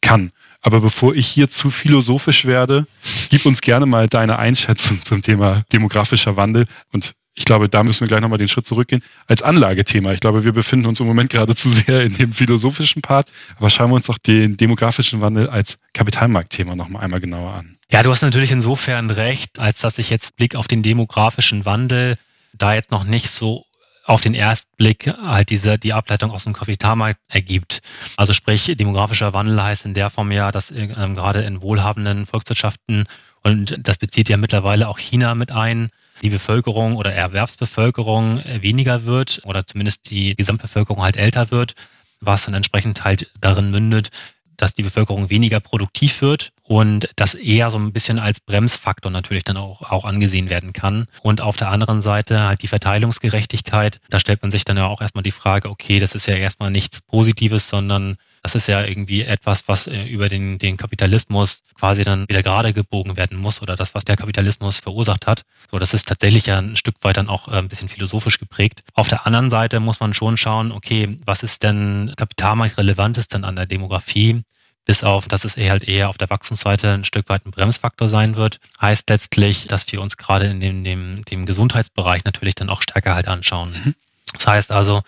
kann. 0.00 0.32
Aber 0.60 0.80
bevor 0.80 1.14
ich 1.14 1.26
hier 1.26 1.48
zu 1.48 1.70
philosophisch 1.70 2.44
werde, 2.44 2.86
gib 3.30 3.46
uns 3.46 3.60
gerne 3.60 3.86
mal 3.86 4.08
deine 4.08 4.38
Einschätzung 4.38 5.02
zum 5.04 5.22
Thema 5.22 5.62
demografischer 5.72 6.36
Wandel 6.36 6.66
und 6.92 7.14
ich 7.34 7.44
glaube, 7.44 7.68
da 7.68 7.84
müssen 7.84 8.00
wir 8.00 8.08
gleich 8.08 8.20
nochmal 8.20 8.38
den 8.38 8.48
Schritt 8.48 8.66
zurückgehen, 8.66 9.02
als 9.26 9.40
Anlagethema. 9.40 10.12
Ich 10.12 10.20
glaube, 10.20 10.44
wir 10.44 10.52
befinden 10.52 10.86
uns 10.86 10.98
im 11.00 11.06
Moment 11.06 11.30
gerade 11.30 11.54
zu 11.54 11.70
sehr 11.70 12.02
in 12.02 12.14
dem 12.14 12.32
philosophischen 12.32 13.02
Part, 13.02 13.30
aber 13.56 13.70
schauen 13.70 13.90
wir 13.90 13.94
uns 13.94 14.06
doch 14.06 14.18
den 14.18 14.56
demografischen 14.56 15.20
Wandel 15.20 15.48
als 15.48 15.78
Kapitalmarktthema 15.94 16.74
nochmal 16.74 17.04
einmal 17.04 17.20
genauer 17.20 17.54
an. 17.54 17.79
Ja, 17.92 18.04
du 18.04 18.10
hast 18.10 18.22
natürlich 18.22 18.52
insofern 18.52 19.10
recht, 19.10 19.58
als 19.58 19.80
dass 19.80 19.96
sich 19.96 20.10
jetzt 20.10 20.36
Blick 20.36 20.54
auf 20.54 20.68
den 20.68 20.84
demografischen 20.84 21.64
Wandel 21.64 22.18
da 22.52 22.72
jetzt 22.72 22.92
noch 22.92 23.02
nicht 23.02 23.30
so 23.30 23.66
auf 24.04 24.20
den 24.20 24.34
Erstblick 24.34 25.12
halt 25.22 25.50
diese, 25.50 25.76
die 25.76 25.92
Ableitung 25.92 26.30
aus 26.30 26.44
dem 26.44 26.52
Kapitalmarkt 26.52 27.18
ergibt. 27.28 27.82
Also 28.16 28.32
sprich, 28.32 28.72
demografischer 28.76 29.32
Wandel 29.32 29.60
heißt 29.60 29.86
in 29.86 29.94
der 29.94 30.08
Form 30.08 30.30
ja, 30.30 30.52
dass 30.52 30.70
ähm, 30.70 31.16
gerade 31.16 31.42
in 31.42 31.62
wohlhabenden 31.62 32.26
Volkswirtschaften 32.26 33.06
und 33.42 33.74
das 33.78 33.98
bezieht 33.98 34.28
ja 34.28 34.36
mittlerweile 34.36 34.88
auch 34.88 34.98
China 34.98 35.34
mit 35.34 35.50
ein, 35.50 35.90
die 36.22 36.30
Bevölkerung 36.30 36.96
oder 36.96 37.12
Erwerbsbevölkerung 37.12 38.42
weniger 38.60 39.04
wird 39.04 39.40
oder 39.44 39.66
zumindest 39.66 40.10
die 40.10 40.36
Gesamtbevölkerung 40.36 41.02
halt 41.02 41.16
älter 41.16 41.50
wird, 41.50 41.74
was 42.20 42.44
dann 42.44 42.54
entsprechend 42.54 43.02
halt 43.02 43.30
darin 43.40 43.70
mündet, 43.70 44.10
dass 44.56 44.74
die 44.74 44.82
Bevölkerung 44.82 45.30
weniger 45.30 45.58
produktiv 45.58 46.20
wird 46.22 46.52
und 46.70 47.08
das 47.16 47.34
eher 47.34 47.72
so 47.72 47.78
ein 47.78 47.92
bisschen 47.92 48.20
als 48.20 48.38
Bremsfaktor 48.38 49.10
natürlich 49.10 49.42
dann 49.42 49.56
auch, 49.56 49.82
auch 49.90 50.04
angesehen 50.04 50.50
werden 50.50 50.72
kann. 50.72 51.08
Und 51.20 51.40
auf 51.40 51.56
der 51.56 51.68
anderen 51.68 52.00
Seite 52.00 52.42
halt 52.42 52.62
die 52.62 52.68
Verteilungsgerechtigkeit. 52.68 53.98
Da 54.08 54.20
stellt 54.20 54.40
man 54.40 54.52
sich 54.52 54.64
dann 54.64 54.76
ja 54.76 54.86
auch 54.86 55.00
erstmal 55.00 55.24
die 55.24 55.32
Frage, 55.32 55.68
okay, 55.68 55.98
das 55.98 56.14
ist 56.14 56.28
ja 56.28 56.36
erstmal 56.36 56.70
nichts 56.70 57.00
Positives, 57.00 57.68
sondern 57.68 58.18
das 58.44 58.54
ist 58.54 58.68
ja 58.68 58.84
irgendwie 58.84 59.22
etwas, 59.22 59.66
was 59.66 59.88
äh, 59.88 60.04
über 60.04 60.28
den, 60.28 60.60
den 60.60 60.76
Kapitalismus 60.76 61.64
quasi 61.76 62.04
dann 62.04 62.28
wieder 62.28 62.44
gerade 62.44 62.72
gebogen 62.72 63.16
werden 63.16 63.36
muss 63.36 63.60
oder 63.60 63.74
das, 63.74 63.96
was 63.96 64.04
der 64.04 64.16
Kapitalismus 64.16 64.78
verursacht 64.78 65.26
hat. 65.26 65.42
So, 65.72 65.80
das 65.80 65.92
ist 65.92 66.06
tatsächlich 66.06 66.46
ja 66.46 66.58
ein 66.58 66.76
Stück 66.76 66.94
weit 67.02 67.16
dann 67.16 67.28
auch 67.28 67.48
äh, 67.48 67.56
ein 67.56 67.68
bisschen 67.68 67.88
philosophisch 67.88 68.38
geprägt. 68.38 68.84
Auf 68.94 69.08
der 69.08 69.26
anderen 69.26 69.50
Seite 69.50 69.80
muss 69.80 69.98
man 69.98 70.14
schon 70.14 70.36
schauen, 70.36 70.70
okay, 70.70 71.18
was 71.26 71.42
ist 71.42 71.64
denn 71.64 72.14
kapitalmarktrelevantes 72.16 73.26
dann 73.26 73.42
an 73.42 73.56
der 73.56 73.66
Demografie? 73.66 74.44
Bis 74.84 75.04
auf, 75.04 75.28
dass 75.28 75.44
es 75.44 75.56
eher 75.56 75.72
halt 75.72 75.84
eher 75.84 76.08
auf 76.08 76.18
der 76.18 76.30
Wachstumsseite 76.30 76.92
ein 76.92 77.04
Stück 77.04 77.28
weit 77.28 77.46
ein 77.46 77.50
Bremsfaktor 77.50 78.08
sein 78.08 78.36
wird, 78.36 78.58
heißt 78.80 79.08
letztlich, 79.08 79.66
dass 79.66 79.90
wir 79.92 80.00
uns 80.00 80.16
gerade 80.16 80.46
in 80.46 80.60
dem, 80.60 80.84
dem, 80.84 81.24
dem 81.24 81.46
Gesundheitsbereich 81.46 82.24
natürlich 82.24 82.54
dann 82.54 82.70
auch 82.70 82.82
stärker 82.82 83.14
halt 83.14 83.28
anschauen. 83.28 83.72
Mhm. 83.72 83.94
Das 84.32 84.46
heißt 84.46 84.72
also, 84.72 85.02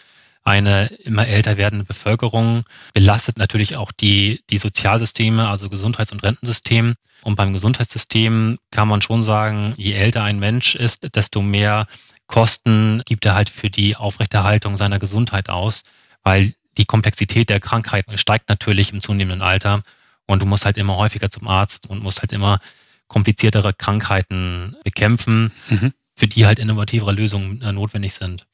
eine 0.44 0.86
immer 0.86 1.26
älter 1.26 1.56
werdende 1.56 1.84
Bevölkerung 1.84 2.64
belastet 2.94 3.38
natürlich 3.38 3.76
auch 3.76 3.92
die, 3.92 4.42
die 4.50 4.58
Sozialsysteme, 4.58 5.48
also 5.48 5.68
Gesundheits- 5.68 6.12
und 6.12 6.22
Rentensystem. 6.22 6.94
Und 7.22 7.36
beim 7.36 7.52
Gesundheitssystem 7.52 8.58
kann 8.72 8.88
man 8.88 9.00
schon 9.00 9.22
sagen, 9.22 9.74
je 9.76 9.92
älter 9.92 10.24
ein 10.24 10.40
Mensch 10.40 10.74
ist, 10.74 11.14
desto 11.14 11.40
mehr 11.40 11.86
Kosten 12.26 13.02
gibt 13.04 13.24
er 13.26 13.34
halt 13.34 13.50
für 13.50 13.70
die 13.70 13.94
Aufrechterhaltung 13.94 14.76
seiner 14.76 14.98
Gesundheit 14.98 15.48
aus, 15.48 15.82
weil 16.24 16.54
die 16.78 16.84
Komplexität 16.84 17.50
der 17.50 17.60
Krankheit 17.60 18.06
steigt 18.14 18.48
natürlich 18.48 18.92
im 18.92 19.00
zunehmenden 19.00 19.42
Alter 19.42 19.82
und 20.26 20.40
du 20.40 20.46
musst 20.46 20.64
halt 20.64 20.78
immer 20.78 20.96
häufiger 20.96 21.30
zum 21.30 21.48
Arzt 21.48 21.88
und 21.88 22.02
musst 22.02 22.20
halt 22.22 22.32
immer 22.32 22.60
kompliziertere 23.08 23.74
Krankheiten 23.74 24.76
bekämpfen, 24.84 25.52
mhm. 25.68 25.92
für 26.16 26.26
die 26.26 26.46
halt 26.46 26.58
innovativere 26.58 27.12
Lösungen 27.12 27.60
äh, 27.60 27.72
notwendig 27.72 28.14
sind. 28.14 28.46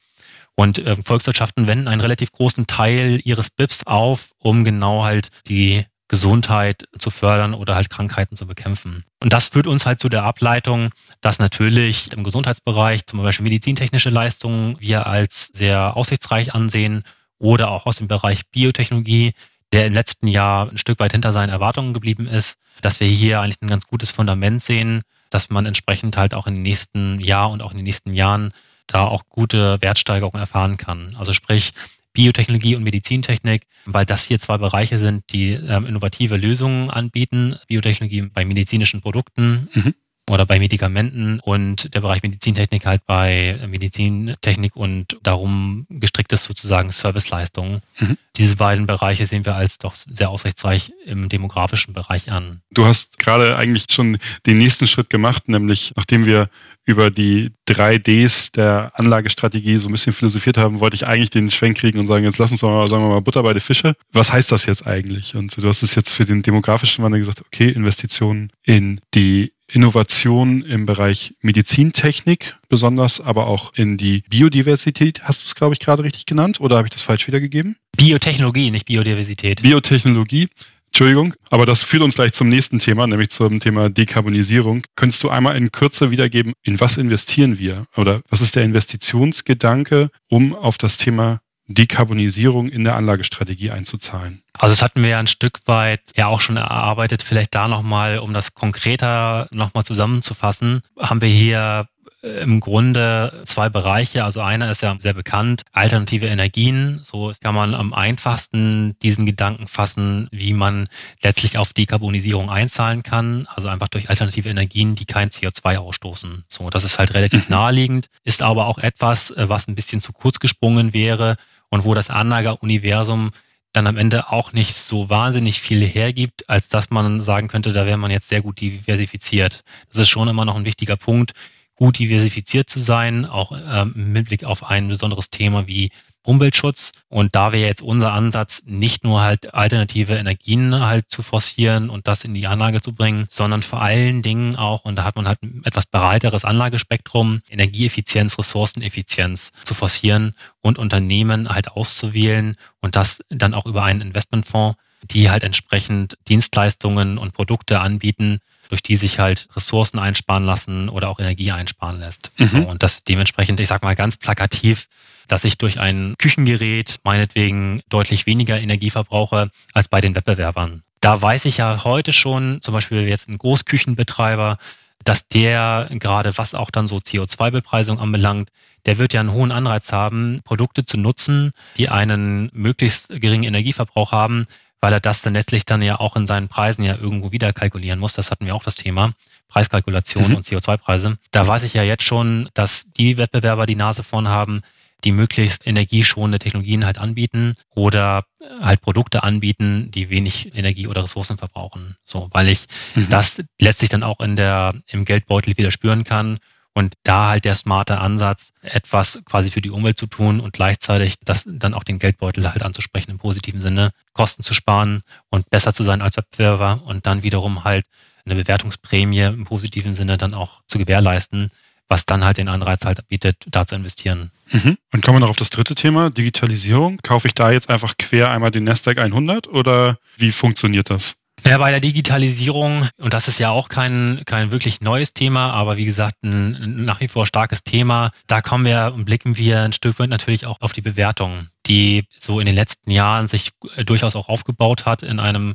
Und 0.57 0.81
äh, 0.81 0.97
Volkswirtschaften 0.97 1.69
wenden 1.69 1.87
einen 1.87 2.01
relativ 2.01 2.33
großen 2.33 2.67
Teil 2.67 3.21
ihres 3.23 3.51
BIPs 3.51 3.87
auf, 3.87 4.33
um 4.39 4.65
genau 4.65 5.05
halt 5.05 5.29
die 5.47 5.87
Gesundheit 6.09 6.89
zu 6.99 7.11
fördern 7.11 7.55
oder 7.55 7.77
halt 7.77 7.91
Krankheiten 7.91 8.37
zu 8.37 8.47
bekämpfen. 8.47 9.05
Und 9.23 9.33
das 9.33 9.49
führt 9.49 9.67
uns 9.67 9.87
halt 9.87 10.01
zu 10.01 10.09
der 10.09 10.25
Ableitung, 10.25 10.91
dass 11.21 11.39
natürlich 11.39 12.11
im 12.13 12.25
Gesundheitsbereich 12.25 13.07
zum 13.07 13.23
Beispiel 13.23 13.45
medizintechnische 13.45 14.11
Leistungen 14.11 14.77
wir 14.81 15.07
als 15.07 15.51
sehr 15.53 15.97
aussichtsreich 15.97 16.55
ansehen 16.55 17.05
oder 17.39 17.71
auch 17.71 17.87
aus 17.87 17.97
dem 17.97 18.09
Bereich 18.09 18.49
Biotechnologie, 18.51 19.33
der 19.73 19.87
im 19.87 19.93
letzten 19.93 20.29
Jahr 20.29 20.71
ein 20.71 20.79
Stück 20.79 20.99
weit 20.99 21.13
hinter 21.13 21.33
seinen 21.33 21.51
Erwartungen 21.51 21.93
geblieben 21.93 22.27
ist, 22.27 22.59
dass 22.81 23.01
wir 23.01 23.07
hier 23.07 23.41
eigentlich 23.41 23.61
ein 23.61 23.69
ganz 23.69 23.87
gutes 23.87 24.11
Fundament 24.11 24.63
sehen, 24.63 25.03
dass 25.31 25.51
man 25.51 25.67
entsprechend 25.67 26.17
halt 26.17 26.35
auch 26.35 26.47
in 26.47 26.55
den 26.55 26.63
nächsten 26.63 27.21
Jahr 27.21 27.51
und 27.51 27.63
auch 27.63 27.71
in 27.71 27.77
den 27.77 27.85
nächsten 27.85 28.15
Jahren 28.15 28.53
da 28.87 29.05
auch 29.07 29.25
gute 29.29 29.81
Wertsteigerungen 29.83 30.41
erfahren 30.41 30.79
kann. 30.79 31.15
Also 31.19 31.35
sprich 31.35 31.73
Biotechnologie 32.15 32.75
und 32.75 32.83
Medizintechnik, 32.83 33.67
weil 33.85 34.07
das 34.07 34.25
hier 34.25 34.41
zwei 34.41 34.57
Bereiche 34.57 34.99
sind, 34.99 35.25
die 35.33 35.53
ähm, 35.53 35.85
innovative 35.85 36.37
Lösungen 36.37 36.91
anbieten. 36.91 37.57
Biotechnologie 37.69 38.23
bei 38.23 38.45
medizinischen 38.47 39.03
Produkten 39.03 39.69
mhm 39.75 39.95
oder 40.29 40.47
bei 40.47 40.59
Medikamenten 40.59 41.41
und 41.41 41.95
der 41.95 42.01
Bereich 42.01 42.23
Medizintechnik 42.23 42.87
halt 42.87 43.05
bei 43.07 43.59
Medizintechnik 43.67 44.77
und 44.77 45.19
darum 45.23 45.87
gestricktes 45.89 46.45
sozusagen 46.45 46.91
Serviceleistungen. 46.91 47.81
Mhm. 47.99 48.17
Diese 48.37 48.57
beiden 48.57 48.87
Bereiche 48.87 49.27
sehen 49.27 49.45
wir 49.45 49.57
als 49.57 49.79
doch 49.79 49.95
sehr 49.95 50.31
aussichtsreich 50.31 50.93
im 51.05 51.29
demografischen 51.29 51.95
Bereich 51.95 52.31
an. 52.31 52.61
Du 52.71 52.87
hast 52.87 53.19
gerade 53.19 53.57
eigentlich 53.57 53.87
schon 53.91 54.19
den 54.47 54.59
nächsten 54.59 54.87
Schritt 54.87 55.11
gemacht, 55.11 55.49
nämlich 55.49 55.93
nachdem 55.97 56.27
wir 56.27 56.49
über 56.85 57.11
die 57.11 57.51
drei 57.67 57.99
Ds 57.99 58.53
der 58.53 58.93
Anlagestrategie 58.95 59.77
so 59.77 59.89
ein 59.89 59.93
bisschen 59.93 60.15
philosophiert 60.15 60.57
haben, 60.57 60.81
wollte 60.81 60.95
ich 60.95 61.07
eigentlich 61.07 61.29
den 61.29 61.51
Schwenk 61.51 61.77
kriegen 61.77 61.99
und 61.99 62.07
sagen, 62.07 62.25
jetzt 62.25 62.39
lass 62.39 62.51
uns 62.51 62.61
doch 62.61 62.71
mal, 62.71 62.89
sagen 62.89 63.03
wir 63.03 63.11
mal, 63.11 63.21
Butter 63.21 63.43
bei 63.43 63.53
den 63.53 63.61
Fische. 63.61 63.95
Was 64.13 64.33
heißt 64.33 64.51
das 64.51 64.65
jetzt 64.65 64.87
eigentlich? 64.87 65.35
Und 65.35 65.55
du 65.63 65.69
hast 65.69 65.83
es 65.83 65.95
jetzt 65.95 66.09
für 66.09 66.25
den 66.25 66.43
demografischen 66.43 67.05
Wandel 67.05 67.21
gesagt, 67.21 67.43
okay, 67.43 67.69
Investitionen 67.69 68.51
in 68.65 69.03
die 69.15 69.53
Innovation 69.71 70.63
im 70.63 70.87
Bereich 70.87 71.35
Medizintechnik 71.41 72.57
besonders, 72.69 73.21
aber 73.21 73.47
auch 73.47 73.75
in 73.75 73.97
die 73.97 74.23
Biodiversität. 74.29 75.23
Hast 75.25 75.43
du 75.43 75.47
es, 75.47 75.55
glaube 75.55 75.75
ich, 75.75 75.81
gerade 75.81 76.03
richtig 76.03 76.27
genannt 76.27 76.61
oder 76.61 76.77
habe 76.77 76.89
ich 76.89 76.93
das 76.93 77.03
falsch 77.03 77.27
wiedergegeben? 77.27 77.77
Biotechnologie, 77.97 78.71
nicht 78.71 78.87
Biodiversität. 78.87 79.63
Biotechnologie. 79.63 80.49
Entschuldigung, 80.87 81.35
aber 81.51 81.67
das 81.67 81.83
führt 81.83 82.03
uns 82.03 82.15
gleich 82.15 82.33
zum 82.33 82.49
nächsten 82.49 82.79
Thema, 82.79 83.07
nämlich 83.07 83.29
zum 83.31 83.61
Thema 83.61 83.91
Dekarbonisierung. 83.91 84.85
Könntest 84.97 85.23
du 85.23 85.29
einmal 85.29 85.57
in 85.57 85.71
Kürze 85.71 86.11
wiedergeben, 86.11 86.55
in 86.63 86.81
was 86.81 86.97
investieren 86.97 87.59
wir? 87.59 87.85
Oder 87.95 88.23
was 88.31 88.41
ist 88.41 88.57
der 88.57 88.65
Investitionsgedanke, 88.65 90.11
um 90.31 90.55
auf 90.55 90.79
das 90.79 90.97
Thema 90.97 91.41
Dekarbonisierung 91.69 92.69
in 92.69 92.85
der 92.85 92.97
Anlagestrategie 92.97 93.71
einzuzahlen? 93.71 94.43
Also 94.55 94.73
das 94.73 94.83
hatten 94.83 95.03
wir 95.03 95.11
ja 95.11 95.19
ein 95.19 95.27
Stück 95.27 95.61
weit 95.67 96.01
ja 96.17 96.27
auch 96.27 96.41
schon 96.41 96.57
erarbeitet. 96.57 97.23
Vielleicht 97.23 97.55
da 97.55 97.69
nochmal, 97.69 98.19
um 98.19 98.33
das 98.35 98.55
konkreter 98.55 99.47
nochmal 99.53 99.85
zusammenzufassen, 99.85 100.83
haben 100.99 101.21
wir 101.21 101.29
hier 101.29 101.89
im 102.23 102.61
Grunde 102.61 103.43
zwei 103.45 103.69
Bereiche. 103.69 104.25
Also 104.25 104.41
einer 104.41 104.71
ist 104.71 104.83
ja 104.83 104.97
sehr 104.99 105.15
bekannt, 105.15 105.63
alternative 105.73 106.27
Energien. 106.27 107.01
So 107.05 107.33
kann 107.41 107.55
man 107.55 107.75
am 107.75 107.93
einfachsten 107.93 108.99
diesen 109.01 109.25
Gedanken 109.25 109.69
fassen, 109.69 110.29
wie 110.33 110.53
man 110.53 110.89
letztlich 111.23 111.59
auf 111.59 111.73
Dekarbonisierung 111.73 112.51
einzahlen 112.51 113.03
kann. 113.03 113.47
Also 113.55 113.69
einfach 113.69 113.89
durch 113.89 114.11
alternative 114.11 114.49
Energien, 114.49 114.97
die 114.97 115.05
kein 115.05 115.31
CO2 115.31 115.77
ausstoßen. 115.77 116.45
So, 116.49 116.71
das 116.71 116.85
ist 116.85 116.99
halt 116.99 117.15
relativ 117.15 117.49
naheliegend, 117.49 118.09
ist 118.25 118.43
aber 118.43 118.67
auch 118.67 118.79
etwas, 118.79 119.31
äh, 119.31 119.49
was 119.49 119.69
ein 119.69 119.77
bisschen 119.77 120.01
zu 120.01 120.13
kurz 120.13 120.41
gesprungen 120.41 120.93
wäre 120.93 121.37
und 121.71 121.85
wo 121.85 121.95
das 121.95 122.11
Anlageruniversum 122.11 123.31
dann 123.73 123.87
am 123.87 123.97
Ende 123.97 124.33
auch 124.33 124.53
nicht 124.53 124.75
so 124.75 125.11
wahnsinnig 125.11 125.61
viel 125.61 125.87
hergibt, 125.87 126.49
als 126.49 126.69
dass 126.69 126.91
man 126.91 127.21
sagen 127.21 127.49
könnte, 127.49 127.73
da 127.73 127.87
wäre 127.87 127.99
man 127.99 128.11
jetzt 128.11 128.29
sehr 128.29 128.41
gut 128.41 128.61
diversifiziert. 128.61 129.63
Das 129.91 129.99
ist 129.99 130.09
schon 130.09 130.29
immer 130.29 130.45
noch 130.45 130.57
ein 130.57 130.65
wichtiger 130.65 130.97
Punkt 130.97 131.33
gut 131.79 131.99
diversifiziert 132.01 132.69
zu 132.69 132.81
sein, 132.81 133.25
auch 133.25 133.53
ähm, 133.53 133.93
mit 133.95 134.27
Blick 134.27 134.43
auf 134.43 134.65
ein 134.65 134.89
besonderes 134.89 135.31
Thema 135.31 135.69
wie 135.69 135.91
Umweltschutz. 136.23 136.93
Und 137.09 137.35
da 137.35 137.53
wäre 137.53 137.67
jetzt 137.67 137.83
unser 137.83 138.13
Ansatz, 138.13 138.63
nicht 138.67 139.05
nur 139.05 139.23
halt 139.23 139.55
alternative 139.55 140.15
Energien 140.15 140.75
halt 140.81 141.11
zu 141.11 141.23
forcieren 141.23 141.91
und 141.91 142.07
das 142.07 142.25
in 142.25 142.35
die 142.35 142.47
Anlage 142.47 142.83
zu 142.83 142.95
bringen, 142.95 143.27
sondern 143.31 143.63
vor 143.63 143.81
allen 143.81 144.23
Dingen 144.23 144.57
auch, 144.57 144.85
und 144.85 144.97
da 144.97 145.05
hat 145.05 145.17
man 145.17 145.27
halt 145.27 145.43
ein 145.43 145.63
etwas 145.65 145.87
breiteres 145.87 146.45
Anlagespektrum, 146.45 147.41
Energieeffizienz, 147.49 148.39
Ressourceneffizienz 148.39 149.53
zu 149.65 149.75
forcieren 149.75 150.35
und 150.61 150.79
Unternehmen 150.79 151.49
halt 151.49 151.69
auszuwählen 151.69 152.57
und 152.81 152.97
das 152.97 153.25
dann 153.31 153.55
auch 153.55 153.67
über 153.67 153.85
einen 153.85 154.01
Investmentfonds, 154.01 154.79
die 155.03 155.31
halt 155.31 155.45
entsprechend 155.45 156.19
Dienstleistungen 156.29 157.19
und 157.19 157.33
Produkte 157.33 157.81
anbieten, 157.81 158.41
durch 158.69 158.83
die 158.83 158.97
sich 158.97 159.19
halt 159.19 159.49
Ressourcen 159.57 159.99
einsparen 159.99 160.45
lassen 160.45 160.89
oder 160.89 161.09
auch 161.09 161.21
Energie 161.21 161.53
einsparen 161.53 162.01
lässt. 162.01 162.31
Mhm. 162.37 162.49
So, 162.49 162.59
und 162.69 162.83
das 162.83 163.05
dementsprechend, 163.05 163.61
ich 163.61 163.69
sag 163.69 163.83
mal 163.83 163.97
ganz 163.97 164.17
plakativ, 164.17 164.89
dass 165.29 165.45
ich 165.45 165.59
durch 165.59 165.79
ein 165.79 166.15
Küchengerät 166.19 166.99
meinetwegen 167.05 167.83
deutlich 167.89 168.27
weniger 168.27 168.61
Energie 168.61 168.91
verbrauche 168.91 169.51
als 169.73 169.89
bei 169.89 170.01
den 170.01 170.15
Wettbewerbern. 170.15 170.83
Da 171.01 171.23
weiß 171.23 171.45
ich 171.45 171.59
ja 171.59 171.85
heute 171.85 172.13
schon, 172.13 172.61
zum 172.61 172.75
Beispiel 172.75 173.07
jetzt 173.07 173.29
ein 173.29 173.39
Großküchenbetreiber, 173.39 174.59
dass 175.05 175.29
der 175.29 175.89
gerade 175.91 176.37
was 176.37 176.55
auch 176.55 176.71
dann 176.71 176.89
so 176.89 176.97
CO2-Bepreisung 176.97 178.01
anbelangt, 178.01 178.51
der 178.87 178.99
wird 178.99 179.13
ja 179.13 179.21
einen 179.21 179.33
hohen 179.33 179.53
Anreiz 179.53 179.93
haben, 179.93 180.41
Produkte 180.45 180.85
zu 180.85 180.97
nutzen, 180.97 181.53
die 181.77 181.89
einen 181.89 182.51
möglichst 182.53 183.09
geringen 183.09 183.45
Energieverbrauch 183.45 184.13
haben, 184.13 184.47
weil 184.81 184.93
er 184.93 185.01
das 185.01 185.23
dann 185.23 185.35
letztlich 185.35 185.65
dann 185.65 185.83
ja 185.83 186.01
auch 186.01 186.17
in 186.17 186.27
seinen 186.27 186.49
Preisen 186.49 186.83
ja 186.83 186.97
irgendwo 186.97 187.33
wieder 187.33 187.53
kalkulieren 187.53 187.99
muss. 187.99 188.15
Das 188.15 188.31
hatten 188.31 188.47
wir 188.47 188.55
auch 188.55 188.65
das 188.65 188.77
Thema. 188.77 189.13
Preiskalkulation 189.49 190.29
mhm. 190.29 190.37
und 190.37 190.45
CO2-Preise. 190.45 191.17
Da 191.31 191.47
weiß 191.47 191.63
ich 191.63 191.75
ja 191.75 191.83
jetzt 191.83 192.03
schon, 192.03 192.49
dass 192.55 192.87
die 192.93 193.17
Wettbewerber 193.17 193.67
die 193.67 193.77
Nase 193.77 194.03
vorn 194.03 194.29
haben, 194.29 194.63
die 195.05 195.13
möglichst 195.13 195.67
energieschonende 195.67 196.39
Technologien 196.39 196.85
halt 196.85 196.99
anbieten 196.99 197.55
oder 197.71 198.25
halt 198.61 198.81
Produkte 198.81 199.23
anbieten, 199.23 199.91
die 199.91 200.11
wenig 200.11 200.55
Energie 200.55 200.87
oder 200.87 201.05
Ressourcen 201.05 201.39
verbrauchen. 201.39 201.97
So, 202.05 202.29
weil 202.33 202.49
ich 202.49 202.67
mhm. 202.95 203.09
das 203.09 203.43
letztlich 203.61 203.91
dann 203.91 204.03
auch 204.03 204.21
in 204.21 204.37
der, 204.37 204.75
im 204.89 205.05
Geldbeutel 205.05 205.57
wieder 205.57 205.71
spüren 205.71 206.05
kann 206.05 206.39
und 206.75 206.95
da 207.03 207.29
halt 207.29 207.45
der 207.45 207.57
smarte 207.57 207.99
Ansatz, 207.99 208.53
etwas 208.63 209.21
quasi 209.25 209.51
für 209.51 209.61
die 209.61 209.71
Umwelt 209.71 209.99
zu 209.99 210.07
tun 210.07 210.41
und 210.41 210.53
gleichzeitig 210.53 211.17
das 211.25 211.45
dann 211.47 211.75
auch 211.75 211.83
den 211.83 211.99
Geldbeutel 211.99 212.51
halt 212.51 212.63
anzusprechen 212.63 213.11
im 213.11 213.19
positiven 213.19 213.61
Sinne, 213.61 213.91
Kosten 214.13 214.43
zu 214.43 214.55
sparen 214.55 215.03
und 215.31 215.51
besser 215.51 215.73
zu 215.73 215.83
sein 215.83 216.03
als 216.03 216.17
Wettbewerber 216.17 216.83
und 216.87 217.07
dann 217.07 217.23
wiederum 217.23 217.65
halt 217.65 217.85
eine 218.25 218.37
Bewertungsprämie 218.37 219.23
im 219.23 219.45
positiven 219.45 219.95
Sinne 219.95 220.19
dann 220.19 220.35
auch 220.35 220.63
zu 220.67 220.79
gewährleisten, 220.79 221.51
was 221.89 222.07
dann 222.07 222.25
halt 222.25 222.37
den 222.37 222.49
Anreiz 222.49 222.85
halt 222.85 223.07
bietet, 223.09 223.37
da 223.47 223.67
zu 223.67 223.75
investieren. 223.75 224.31
Mhm. 224.51 224.77
Und 224.93 225.03
kommen 225.03 225.17
wir 225.17 225.21
noch 225.21 225.31
auf 225.31 225.37
das 225.37 225.51
dritte 225.51 225.75
Thema, 225.75 226.11
Digitalisierung. 226.11 226.99
Kaufe 226.99 227.27
ich 227.27 227.35
da 227.35 227.51
jetzt 227.51 227.71
einfach 227.71 227.97
quer 227.99 228.31
einmal 228.31 228.51
den 228.51 228.65
Nasdaq 228.65 228.99
100 228.99 229.49
oder 229.49 229.99
wie 230.17 230.33
funktioniert 230.33 230.91
das? 230.91 231.17
Ja, 231.45 231.59
bei 231.59 231.71
der 231.71 231.81
Digitalisierung, 231.81 232.89
und 232.99 233.15
das 233.15 233.29
ist 233.29 233.39
ja 233.39 233.51
auch 233.51 233.69
kein, 233.69 234.23
kein 234.27 234.51
wirklich 234.51 234.81
neues 234.81 235.15
Thema, 235.15 235.53
aber 235.53 235.77
wie 235.77 235.85
gesagt, 235.85 236.17
ein 236.25 236.85
nach 236.85 237.01
wie 237.01 237.09
vor 237.09 237.27
starkes 237.27 237.63
Thema, 237.63 238.11
da 238.27 238.43
kommen 238.43 238.65
wir 238.65 238.93
und 238.95 239.05
blicken 239.05 239.37
wir 239.37 239.63
ein 239.63 239.73
Stück 239.73 239.99
weit 239.99 240.11
natürlich 240.11 240.47
auch 240.47 240.61
auf 240.61 240.73
die 240.73 240.81
Bewertung, 240.81 241.49
die 241.67 242.05
so 242.19 242.41
in 242.41 242.47
den 242.47 242.55
letzten 242.55 242.91
Jahren 242.91 243.29
sich 243.29 243.53
durchaus 243.85 244.17
auch 244.17 244.29
aufgebaut 244.29 244.85
hat 244.85 245.03
in 245.03 245.21
einem 245.21 245.55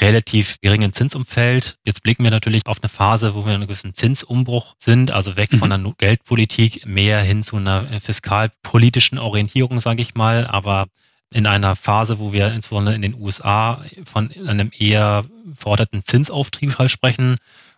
relativ 0.00 0.60
geringen 0.60 0.92
Zinsumfeld. 0.92 1.76
Jetzt 1.84 2.02
blicken 2.02 2.24
wir 2.24 2.30
natürlich 2.30 2.66
auf 2.66 2.82
eine 2.82 2.88
Phase, 2.88 3.34
wo 3.34 3.44
wir 3.44 3.52
in 3.52 3.56
einem 3.56 3.66
gewissen 3.66 3.94
Zinsumbruch 3.94 4.74
sind, 4.78 5.10
also 5.10 5.36
weg 5.36 5.50
von 5.58 5.70
der 5.70 5.78
Geldpolitik, 5.98 6.86
mehr 6.86 7.20
hin 7.20 7.42
zu 7.42 7.56
einer 7.56 8.00
fiskalpolitischen 8.00 9.18
Orientierung, 9.18 9.80
sage 9.80 10.02
ich 10.02 10.14
mal. 10.14 10.46
Aber 10.46 10.86
in 11.30 11.46
einer 11.46 11.76
Phase, 11.76 12.18
wo 12.18 12.32
wir 12.32 12.52
insbesondere 12.52 12.94
in 12.94 13.02
den 13.02 13.14
USA 13.14 13.84
von 14.04 14.30
einem 14.46 14.70
eher 14.76 15.24
verorteten 15.54 16.02
Zinsauftrieb 16.02 16.78
halt 16.78 16.90
sprechen. 16.90 17.36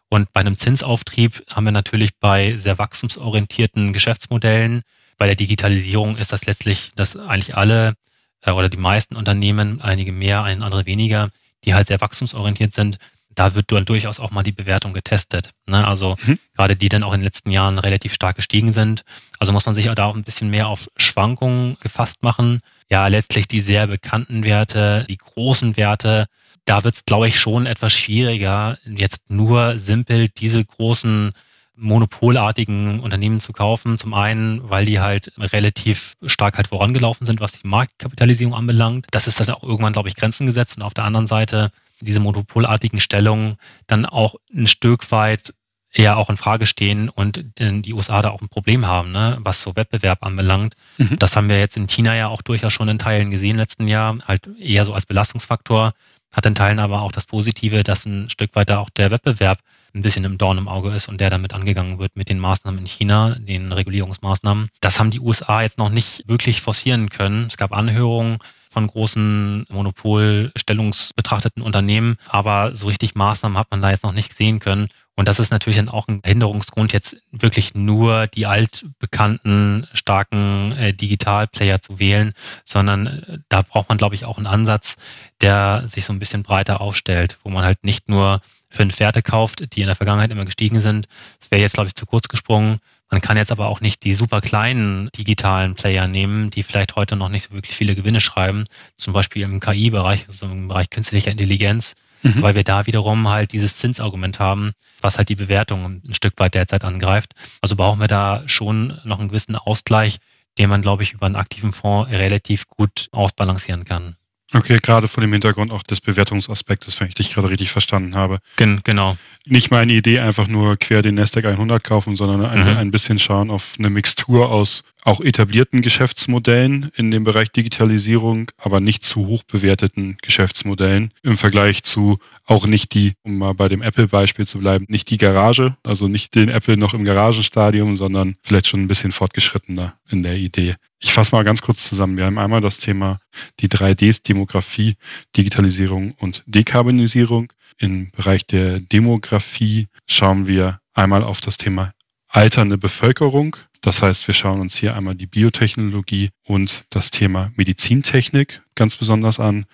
Und 0.08 0.32
bei 0.32 0.40
einem 0.40 0.56
Zinsauftrieb 0.56 1.42
haben 1.50 1.64
wir 1.64 1.72
natürlich 1.72 2.16
bei 2.18 2.56
sehr 2.56 2.78
wachstumsorientierten 2.78 3.92
Geschäftsmodellen, 3.92 4.82
bei 5.18 5.26
der 5.26 5.36
Digitalisierung 5.36 6.16
ist 6.16 6.32
das 6.32 6.46
letztlich, 6.46 6.90
dass 6.94 7.16
eigentlich 7.16 7.56
alle 7.56 7.94
äh, 8.42 8.50
oder 8.50 8.68
die 8.68 8.76
meisten 8.76 9.16
Unternehmen, 9.16 9.80
einige 9.80 10.12
mehr, 10.12 10.42
ein 10.42 10.62
andere 10.62 10.86
weniger, 10.86 11.30
die 11.64 11.74
halt 11.74 11.88
sehr 11.88 12.00
wachstumsorientiert 12.00 12.72
sind, 12.72 12.98
da 13.34 13.54
wird 13.54 13.70
dann 13.70 13.84
durchaus 13.84 14.18
auch 14.18 14.30
mal 14.30 14.42
die 14.42 14.52
Bewertung 14.52 14.94
getestet. 14.94 15.50
Ne? 15.66 15.86
Also 15.86 16.16
mhm. 16.24 16.38
gerade 16.56 16.74
die 16.74 16.88
dann 16.88 17.02
auch 17.02 17.12
in 17.12 17.20
den 17.20 17.26
letzten 17.26 17.50
Jahren 17.50 17.78
relativ 17.78 18.14
stark 18.14 18.36
gestiegen 18.36 18.72
sind. 18.72 19.04
Also 19.38 19.52
muss 19.52 19.66
man 19.66 19.74
sich 19.74 19.90
auch 19.90 19.94
da 19.94 20.06
auch 20.06 20.16
ein 20.16 20.24
bisschen 20.24 20.48
mehr 20.48 20.68
auf 20.68 20.88
Schwankungen 20.96 21.76
gefasst 21.80 22.22
machen 22.22 22.62
ja 22.90 23.06
letztlich 23.08 23.48
die 23.48 23.60
sehr 23.60 23.86
bekannten 23.86 24.44
Werte, 24.44 25.04
die 25.08 25.16
großen 25.16 25.76
Werte. 25.76 26.26
Da 26.64 26.84
wird 26.84 26.94
es, 26.94 27.04
glaube 27.04 27.28
ich, 27.28 27.38
schon 27.38 27.66
etwas 27.66 27.92
schwieriger, 27.92 28.78
jetzt 28.84 29.30
nur 29.30 29.78
simpel 29.78 30.28
diese 30.28 30.64
großen 30.64 31.32
monopolartigen 31.76 33.00
Unternehmen 33.00 33.38
zu 33.38 33.52
kaufen. 33.52 33.98
Zum 33.98 34.14
einen, 34.14 34.68
weil 34.68 34.86
die 34.86 35.00
halt 35.00 35.32
relativ 35.38 36.14
stark 36.24 36.56
halt 36.56 36.68
vorangelaufen 36.68 37.26
sind, 37.26 37.40
was 37.40 37.52
die 37.52 37.68
Marktkapitalisierung 37.68 38.54
anbelangt. 38.54 39.06
Das 39.10 39.26
ist 39.26 39.40
dann 39.40 39.50
auch 39.50 39.62
irgendwann, 39.62 39.92
glaube 39.92 40.08
ich, 40.08 40.16
Grenzen 40.16 40.46
gesetzt. 40.46 40.76
Und 40.76 40.82
auf 40.82 40.94
der 40.94 41.04
anderen 41.04 41.26
Seite 41.26 41.70
diese 42.00 42.20
monopolartigen 42.20 43.00
Stellungen 43.00 43.56
dann 43.86 44.04
auch 44.06 44.36
ein 44.54 44.66
Stück 44.66 45.10
weit 45.12 45.54
eher 45.92 46.18
auch 46.18 46.28
in 46.28 46.36
Frage 46.36 46.66
stehen 46.66 47.08
und 47.08 47.42
die 47.58 47.94
USA 47.94 48.20
da 48.20 48.30
auch 48.30 48.42
ein 48.42 48.50
Problem 48.50 48.86
haben, 48.86 49.12
ne, 49.12 49.38
was 49.40 49.62
so 49.62 49.76
Wettbewerb 49.76 50.22
anbelangt. 50.26 50.74
Mhm. 50.98 51.18
Das 51.18 51.36
haben 51.36 51.48
wir 51.48 51.58
jetzt 51.58 51.78
in 51.78 51.86
China 51.86 52.14
ja 52.14 52.28
auch 52.28 52.42
durchaus 52.42 52.74
schon 52.74 52.88
in 52.88 52.98
Teilen 52.98 53.30
gesehen 53.30 53.52
im 53.52 53.56
letzten 53.56 53.88
Jahr, 53.88 54.18
halt 54.26 54.46
eher 54.58 54.84
so 54.84 54.92
als 54.92 55.06
Belastungsfaktor, 55.06 55.94
hat 56.32 56.44
in 56.44 56.54
Teilen 56.54 56.80
aber 56.80 57.00
auch 57.00 57.12
das 57.12 57.24
Positive, 57.24 57.82
dass 57.82 58.04
ein 58.04 58.28
Stück 58.28 58.54
weiter 58.54 58.80
auch 58.80 58.90
der 58.90 59.10
Wettbewerb 59.10 59.60
ein 59.96 60.02
bisschen 60.02 60.24
im 60.24 60.38
Dorn 60.38 60.58
im 60.58 60.68
Auge 60.68 60.90
ist 60.90 61.08
und 61.08 61.20
der 61.20 61.30
damit 61.30 61.54
angegangen 61.54 61.98
wird 61.98 62.16
mit 62.16 62.28
den 62.28 62.38
Maßnahmen 62.38 62.80
in 62.80 62.86
China, 62.86 63.36
den 63.38 63.72
Regulierungsmaßnahmen. 63.72 64.68
Das 64.80 65.00
haben 65.00 65.10
die 65.10 65.20
USA 65.20 65.62
jetzt 65.62 65.78
noch 65.78 65.88
nicht 65.88 66.22
wirklich 66.28 66.60
forcieren 66.60 67.08
können. 67.08 67.46
Es 67.48 67.56
gab 67.56 67.72
Anhörungen 67.72 68.38
von 68.70 68.86
großen 68.86 69.66
monopolstellungsbetrachteten 69.70 71.62
Unternehmen, 71.62 72.18
aber 72.28 72.76
so 72.76 72.88
richtig 72.88 73.14
Maßnahmen 73.14 73.56
hat 73.56 73.70
man 73.70 73.80
da 73.80 73.90
jetzt 73.90 74.04
noch 74.04 74.12
nicht 74.12 74.36
sehen 74.36 74.60
können. 74.60 74.88
Und 75.18 75.28
das 75.28 75.38
ist 75.38 75.50
natürlich 75.50 75.78
dann 75.78 75.88
auch 75.88 76.08
ein 76.08 76.20
Hinderungsgrund, 76.24 76.92
jetzt 76.92 77.16
wirklich 77.32 77.74
nur 77.74 78.26
die 78.26 78.44
altbekannten 78.44 79.86
starken 79.94 80.72
äh, 80.72 80.92
Digitalplayer 80.92 81.80
zu 81.80 81.98
wählen, 81.98 82.34
sondern 82.64 83.06
äh, 83.06 83.38
da 83.48 83.62
braucht 83.62 83.88
man, 83.88 83.96
glaube 83.96 84.14
ich, 84.14 84.26
auch 84.26 84.36
einen 84.36 84.46
Ansatz, 84.46 84.96
der 85.40 85.82
sich 85.86 86.04
so 86.04 86.12
ein 86.12 86.18
bisschen 86.18 86.42
breiter 86.42 86.82
aufstellt, 86.82 87.38
wo 87.42 87.48
man 87.48 87.64
halt 87.64 87.82
nicht 87.82 88.10
nur 88.10 88.42
fünf 88.68 89.00
Werte 89.00 89.22
kauft, 89.22 89.74
die 89.74 89.80
in 89.80 89.86
der 89.86 89.96
Vergangenheit 89.96 90.30
immer 90.30 90.44
gestiegen 90.44 90.80
sind. 90.80 91.08
Das 91.40 91.50
wäre 91.50 91.62
jetzt, 91.62 91.74
glaube 91.74 91.88
ich, 91.88 91.94
zu 91.94 92.04
kurz 92.04 92.28
gesprungen. 92.28 92.80
Man 93.10 93.22
kann 93.22 93.38
jetzt 93.38 93.52
aber 93.52 93.68
auch 93.68 93.80
nicht 93.80 94.02
die 94.02 94.14
super 94.14 94.42
kleinen 94.42 95.08
digitalen 95.16 95.76
Player 95.76 96.08
nehmen, 96.08 96.50
die 96.50 96.62
vielleicht 96.62 96.96
heute 96.96 97.16
noch 97.16 97.30
nicht 97.30 97.48
so 97.48 97.54
wirklich 97.54 97.74
viele 97.74 97.94
Gewinne 97.94 98.20
schreiben, 98.20 98.64
zum 98.96 99.14
Beispiel 99.14 99.42
im 99.42 99.60
KI-Bereich, 99.60 100.26
also 100.28 100.46
im 100.46 100.68
Bereich 100.68 100.90
künstlicher 100.90 101.30
Intelligenz 101.30 101.94
mhm. 102.22 102.42
weil 102.42 102.54
wir 102.54 102.64
da 102.64 102.86
wiederum 102.86 103.28
halt 103.28 103.52
dieses 103.52 103.76
Zinsargument 103.76 104.38
haben, 104.38 104.72
was 105.00 105.18
halt 105.18 105.28
die 105.28 105.34
Bewertung 105.34 106.02
ein 106.06 106.14
Stück 106.14 106.34
weit 106.38 106.54
derzeit 106.54 106.84
angreift. 106.84 107.34
Also 107.60 107.76
brauchen 107.76 108.00
wir 108.00 108.08
da 108.08 108.42
schon 108.46 108.98
noch 109.04 109.18
einen 109.18 109.28
gewissen 109.28 109.56
Ausgleich, 109.56 110.18
den 110.58 110.70
man, 110.70 110.82
glaube 110.82 111.02
ich, 111.02 111.12
über 111.12 111.26
einen 111.26 111.36
aktiven 111.36 111.72
Fonds 111.72 112.10
relativ 112.10 112.66
gut 112.68 113.08
ausbalancieren 113.12 113.84
kann. 113.84 114.16
Okay, 114.56 114.78
gerade 114.82 115.08
vor 115.08 115.20
dem 115.20 115.32
Hintergrund 115.32 115.70
auch 115.70 115.82
des 115.82 116.00
Bewertungsaspektes, 116.00 116.98
wenn 117.00 117.08
ich 117.08 117.14
dich 117.14 117.32
gerade 117.32 117.50
richtig 117.50 117.70
verstanden 117.70 118.14
habe. 118.14 118.38
Gen 118.56 118.80
genau. 118.84 119.16
Nicht 119.44 119.70
meine 119.70 119.92
Idee, 119.92 120.18
einfach 120.18 120.48
nur 120.48 120.76
quer 120.76 121.02
den 121.02 121.14
Nasdaq 121.14 121.44
100 121.44 121.84
kaufen, 121.84 122.16
sondern 122.16 122.44
ein, 122.44 122.64
mhm. 122.64 122.76
ein 122.76 122.90
bisschen 122.90 123.18
schauen 123.18 123.50
auf 123.50 123.74
eine 123.78 123.90
Mixtur 123.90 124.50
aus 124.50 124.82
auch 125.04 125.20
etablierten 125.20 125.82
Geschäftsmodellen 125.82 126.90
in 126.96 127.12
dem 127.12 127.22
Bereich 127.22 127.52
Digitalisierung, 127.52 128.50
aber 128.58 128.80
nicht 128.80 129.04
zu 129.04 129.28
hoch 129.28 129.44
bewerteten 129.44 130.18
Geschäftsmodellen 130.20 131.12
im 131.22 131.38
Vergleich 131.38 131.84
zu 131.84 132.18
auch 132.46 132.66
nicht 132.66 132.94
die, 132.94 133.14
um 133.22 133.38
mal 133.38 133.54
bei 133.54 133.68
dem 133.68 133.82
Apple-Beispiel 133.82 134.46
zu 134.46 134.58
bleiben, 134.58 134.86
nicht 134.88 135.10
die 135.10 135.18
Garage, 135.18 135.76
also 135.84 136.08
nicht 136.08 136.34
den 136.34 136.48
Apple 136.48 136.76
noch 136.76 136.94
im 136.94 137.04
Garagenstadium, 137.04 137.96
sondern 137.96 138.36
vielleicht 138.42 138.68
schon 138.68 138.82
ein 138.82 138.88
bisschen 138.88 139.12
fortgeschrittener 139.12 139.94
in 140.08 140.22
der 140.22 140.36
Idee. 140.36 140.76
Ich 141.00 141.12
fasse 141.12 141.34
mal 141.34 141.44
ganz 141.44 141.60
kurz 141.60 141.84
zusammen. 141.84 142.16
Wir 142.16 142.24
haben 142.24 142.38
einmal 142.38 142.60
das 142.60 142.78
Thema 142.78 143.18
die 143.60 143.68
3Ds, 143.68 144.22
Demografie, 144.22 144.94
Digitalisierung 145.36 146.12
und 146.12 146.44
Dekarbonisierung. 146.46 147.52
Im 147.78 148.10
Bereich 148.12 148.46
der 148.46 148.80
Demografie 148.80 149.88
schauen 150.06 150.46
wir 150.46 150.80
einmal 150.94 151.22
auf 151.22 151.40
das 151.40 151.58
Thema 151.58 151.92
alternde 152.28 152.78
Bevölkerung. 152.78 153.56
Das 153.80 154.02
heißt, 154.02 154.26
wir 154.26 154.34
schauen 154.34 154.60
uns 154.60 154.76
hier 154.76 154.96
einmal 154.96 155.14
die 155.14 155.26
Biotechnologie 155.26 156.30
und 156.44 156.84
das 156.90 157.10
Thema 157.10 157.52
Medizintechnik 157.56 158.62
ganz 158.74 158.96
besonders 158.96 159.38
an. 159.38 159.66